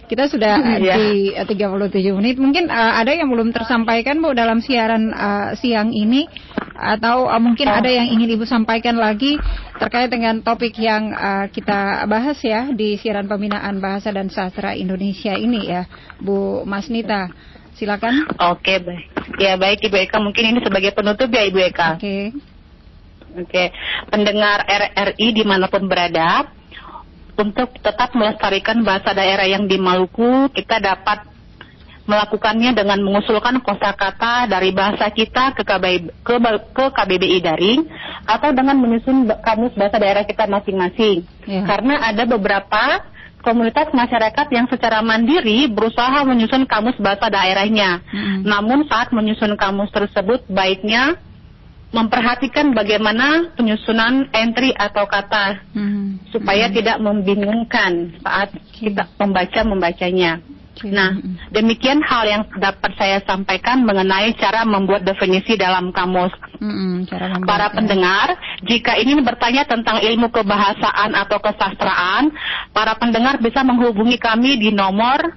kita 0.08 0.32
sudah 0.32 0.56
Iya. 0.82 0.96
di 0.98 1.36
eh, 1.36 1.46
37 1.46 2.18
menit, 2.18 2.36
mungkin 2.40 2.72
eh, 2.72 2.94
ada 2.98 3.12
yang 3.12 3.28
belum 3.28 3.52
tersampaikan 3.52 4.24
Bu 4.24 4.32
dalam 4.34 4.64
siaran 4.64 5.12
eh, 5.12 5.50
siang 5.60 5.92
ini 5.92 6.26
atau 6.74 7.28
eh, 7.28 7.42
mungkin 7.44 7.68
ada 7.68 7.92
yang 7.92 8.08
ingin 8.08 8.40
Ibu 8.40 8.48
sampaikan 8.48 8.96
lagi 8.96 9.36
terkait 9.78 10.08
dengan 10.08 10.40
topik 10.42 10.74
yang 10.80 11.12
eh, 11.12 11.46
kita 11.52 12.08
bahas 12.08 12.40
ya 12.42 12.72
di 12.72 12.96
siaran 12.98 13.28
pembinaan 13.28 13.78
bahasa 13.84 14.10
dan 14.10 14.32
sastra 14.32 14.74
Indonesia 14.74 15.36
ini 15.36 15.68
ya, 15.68 15.84
Bu 16.24 16.64
Masnita. 16.64 17.30
Silakan. 17.78 18.26
Oke, 18.58 18.82
baik. 18.82 19.06
Ya, 19.38 19.54
baik 19.54 19.86
Ibu 19.86 20.10
Eka. 20.10 20.18
Mungkin 20.18 20.50
ini 20.50 20.60
sebagai 20.66 20.98
penutup 20.98 21.30
ya 21.30 21.46
Ibu 21.46 21.60
Eka. 21.62 22.02
Oke. 22.02 22.34
Oke, 23.38 23.70
pendengar 24.10 24.66
RRI 24.66 25.30
di 25.30 25.46
mana 25.46 25.70
pun 25.70 25.86
berada, 25.86 26.57
untuk 27.38 27.70
tetap 27.80 28.18
melestarikan 28.18 28.82
bahasa 28.82 29.14
daerah 29.14 29.46
yang 29.46 29.70
di 29.70 29.78
Maluku, 29.78 30.50
kita 30.52 30.82
dapat 30.82 31.38
melakukannya 32.08 32.72
dengan 32.72 33.04
mengusulkan 33.04 33.60
kosakata 33.60 34.48
dari 34.48 34.72
bahasa 34.72 35.12
kita 35.12 35.52
ke 35.54 35.62
KBBI, 35.68 36.24
ke, 36.24 36.36
ke 36.72 36.86
KBBI 36.96 37.38
daring 37.44 37.82
atau 38.24 38.50
dengan 38.56 38.80
menyusun 38.80 39.28
kamus 39.44 39.76
bahasa 39.76 40.00
daerah 40.00 40.24
kita 40.24 40.48
masing-masing. 40.48 41.28
Ya. 41.44 41.68
Karena 41.68 42.00
ada 42.08 42.24
beberapa 42.24 43.04
komunitas 43.44 43.92
masyarakat 43.92 44.48
yang 44.56 44.72
secara 44.72 45.04
mandiri 45.04 45.68
berusaha 45.68 46.24
menyusun 46.24 46.64
kamus 46.64 46.96
bahasa 46.98 47.28
daerahnya. 47.28 48.00
Mm-mm. 48.08 48.48
Namun 48.48 48.88
saat 48.88 49.12
menyusun 49.12 49.60
kamus 49.60 49.92
tersebut 49.92 50.48
baiknya 50.48 51.20
memperhatikan 51.88 52.76
bagaimana 52.76 53.56
penyusunan 53.56 54.28
entry 54.36 54.76
atau 54.76 55.08
kata 55.08 55.64
Hmm. 55.72 56.20
supaya 56.36 56.68
Hmm. 56.68 56.76
tidak 56.76 56.98
membingungkan 57.00 57.92
saat 58.20 58.52
kita 58.76 59.08
membaca 59.16 59.60
membacanya. 59.64 60.44
Nah, 60.86 61.18
Hmm. 61.18 61.42
demikian 61.50 62.06
hal 62.06 62.30
yang 62.30 62.44
dapat 62.62 62.94
saya 63.02 63.18
sampaikan 63.26 63.82
mengenai 63.82 64.38
cara 64.38 64.62
membuat 64.62 65.02
definisi 65.02 65.58
dalam 65.58 65.90
kamus. 65.90 66.30
Mm-mm, 66.62 67.10
cara 67.10 67.34
membuat, 67.34 67.50
Para 67.50 67.68
ya. 67.70 67.74
pendengar, 67.74 68.28
jika 68.62 68.94
ingin 69.02 69.26
bertanya 69.26 69.66
tentang 69.66 69.98
ilmu 70.06 70.30
kebahasaan 70.30 71.18
atau 71.18 71.42
kesastraan, 71.42 72.30
para 72.78 72.94
pendengar 72.94 73.42
bisa 73.42 73.66
menghubungi 73.66 74.22
kami 74.22 74.62
di 74.62 74.70
nomor 74.70 75.34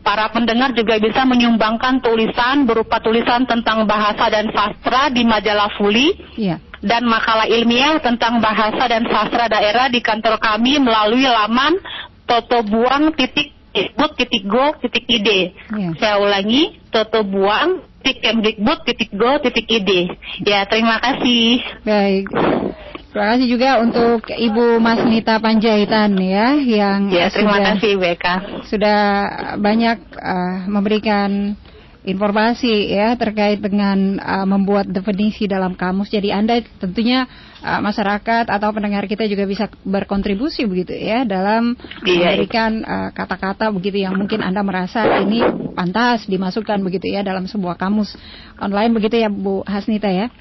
Para 0.00 0.28
pendengar 0.32 0.72
juga 0.72 0.96
bisa 0.96 1.24
menyumbangkan 1.28 2.00
tulisan 2.00 2.64
berupa 2.64 3.00
tulisan 3.00 3.44
tentang 3.44 3.84
bahasa 3.84 4.32
dan 4.32 4.48
sastra 4.52 5.12
di 5.12 5.24
majalah 5.28 5.68
Fuli 5.76 6.16
Iya. 6.40 6.56
dan 6.80 7.04
makalah 7.04 7.44
ilmiah 7.44 8.00
tentang 8.00 8.40
bahasa 8.40 8.88
dan 8.88 9.04
sastra 9.08 9.48
daerah 9.48 9.92
di 9.92 10.00
kantor 10.00 10.40
kami 10.40 10.80
melalui 10.80 11.28
laman 11.28 11.76
totobuang 12.24 13.12
titik 13.12 13.52
Kemdikbud 13.70 14.10
titik 14.18 14.44
go 14.50 14.74
titik 14.82 15.06
id. 15.06 15.28
Iya. 15.70 15.90
Saya 16.02 16.14
ulangi 16.18 16.78
totobuang 16.90 17.86
titik 18.02 18.22
Kemdikbud 18.26 18.78
titik 18.82 19.10
go 19.14 19.38
titik 19.38 19.66
id. 19.70 19.90
Ya 20.42 20.66
terima 20.66 20.98
kasih. 20.98 21.62
Baik. 21.86 22.26
Terima 23.10 23.26
kasih 23.34 23.46
juga 23.50 23.70
untuk 23.82 24.22
Ibu 24.30 24.78
Mas 24.78 25.02
Nita 25.02 25.42
Panjaitan 25.42 26.14
ya 26.14 26.54
yang 26.54 27.10
Ya 27.10 27.26
terima 27.26 27.58
sudah 27.58 27.66
kasih 27.74 27.92
sudah 28.70 29.00
banyak 29.58 29.98
uh, 30.14 30.70
memberikan 30.70 31.58
informasi 32.00 32.96
ya 32.96 33.12
terkait 33.12 33.60
dengan 33.60 34.16
uh, 34.16 34.48
membuat 34.48 34.88
definisi 34.88 35.44
dalam 35.44 35.76
kamus. 35.76 36.08
Jadi 36.08 36.32
Anda 36.32 36.64
tentunya 36.80 37.28
uh, 37.60 37.80
masyarakat 37.84 38.48
atau 38.48 38.68
pendengar 38.72 39.04
kita 39.04 39.28
juga 39.28 39.44
bisa 39.44 39.68
berkontribusi 39.84 40.64
begitu 40.64 40.96
ya 40.96 41.28
dalam 41.28 41.76
Iya. 42.08 42.32
memberikan 42.32 42.72
uh, 42.80 43.08
kata-kata 43.12 43.68
begitu 43.68 44.00
yang 44.00 44.16
mungkin 44.16 44.40
Anda 44.40 44.64
merasa 44.64 45.20
ini 45.20 45.44
pantas 45.76 46.24
dimasukkan 46.24 46.80
begitu 46.80 47.12
ya 47.12 47.20
dalam 47.20 47.44
sebuah 47.44 47.76
kamus 47.76 48.16
online 48.56 48.96
begitu 48.96 49.20
ya 49.20 49.28
Bu 49.28 49.60
Hasnita 49.68 50.08
ya. 50.08 50.32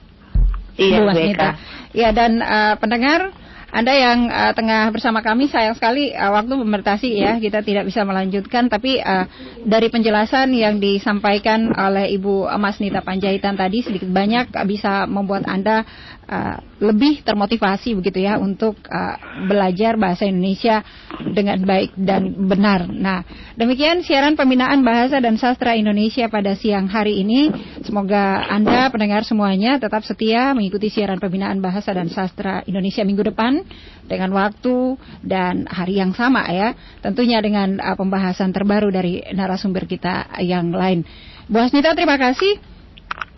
Iya 0.80 1.04
Bu 1.04 1.12
WK. 1.12 1.12
Wasnita. 1.12 1.50
Ya 1.91 2.10
dan 2.15 2.39
uh, 2.39 2.80
pendengar 2.80 3.36
anda 3.69 3.93
yang 3.93 4.34
uh, 4.34 4.51
tengah 4.58 4.89
bersama 4.89 5.21
kami 5.21 5.45
sayang 5.45 5.77
sekali 5.77 6.10
uh, 6.10 6.34
waktu 6.34 6.53
membatasi 6.58 7.10
ya. 7.21 7.38
Kita 7.38 7.62
tidak 7.62 7.86
bisa 7.86 8.01
melanjutkan 8.01 8.65
tapi 8.65 8.97
uh, 8.97 9.29
dari 9.62 9.93
penjelasan 9.93 10.49
yang 10.58 10.82
disampaikan 10.82 11.69
oleh 11.77 12.10
Ibu 12.17 12.49
Mas 12.58 12.82
Nita 12.82 13.05
Panjaitan 13.05 13.53
tadi 13.53 13.86
sedikit 13.86 14.10
banyak 14.10 14.53
bisa 14.65 15.05
membuat 15.05 15.45
Anda 15.45 15.86
uh, 16.30 16.58
lebih 16.80 17.26
termotivasi 17.26 17.98
begitu 17.98 18.24
ya 18.24 18.38
untuk 18.38 18.78
uh, 18.88 19.18
belajar 19.50 19.98
bahasa 19.98 20.30
Indonesia 20.30 20.86
dengan 21.34 21.60
baik 21.65 21.98
dan 21.98 22.47
benar. 22.47 22.88
Nah, 22.88 23.26
demikian 23.58 24.06
siaran 24.06 24.38
pembinaan 24.38 24.86
bahasa 24.86 25.18
dan 25.20 25.36
sastra 25.36 25.76
Indonesia 25.76 26.30
pada 26.30 26.53
siang 26.53 26.88
hari 26.88 27.20
ini. 27.26 27.49
Semoga 27.84 28.47
Anda 28.47 28.88
pendengar 28.93 29.26
semuanya 29.26 29.82
tetap 29.82 30.06
setia 30.06 30.53
mengikuti 30.53 30.88
siaran 30.93 31.20
pembinaan 31.20 31.60
bahasa 31.60 31.91
dan 31.91 32.08
sastra 32.08 32.62
Indonesia 32.70 33.01
minggu 33.03 33.26
depan 33.34 33.66
dengan 34.06 34.32
waktu 34.32 34.95
dan 35.26 35.66
hari 35.68 35.99
yang 35.99 36.14
sama 36.14 36.45
ya. 36.47 36.78
Tentunya 37.01 37.41
dengan 37.41 37.82
uh, 37.82 37.97
pembahasan 37.97 38.53
terbaru 38.53 38.93
dari 38.93 39.26
narasumber 39.34 39.89
kita 39.89 40.30
yang 40.45 40.72
lain. 40.72 41.03
Bu 41.49 41.58
Hasnita 41.58 41.97
terima 41.97 42.16
kasih. 42.22 42.68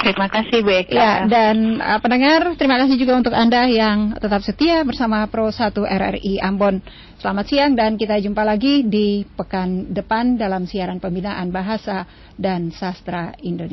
Terima 0.02 0.26
kasih 0.34 0.66
Bu 0.66 0.74
Eka. 0.74 0.98
Ya, 0.98 1.14
dan 1.30 1.78
uh, 1.78 2.02
pendengar, 2.02 2.58
terima 2.58 2.82
kasih 2.82 2.98
juga 2.98 3.22
untuk 3.22 3.38
Anda 3.38 3.70
yang 3.70 4.18
tetap 4.18 4.42
setia 4.42 4.82
bersama 4.82 5.30
Pro 5.30 5.54
1 5.54 5.78
RRI 5.78 6.42
Ambon. 6.42 6.82
Selamat 7.22 7.46
siang 7.46 7.78
dan 7.78 8.02
kita 8.02 8.18
jumpa 8.18 8.42
lagi 8.42 8.82
di 8.82 9.22
pekan 9.22 9.94
depan 9.94 10.42
dalam 10.42 10.66
siaran 10.66 10.98
pembinaan 10.98 11.54
bahasa 11.54 12.10
dan 12.34 12.74
sastra 12.74 13.38
Indonesia. 13.46 13.70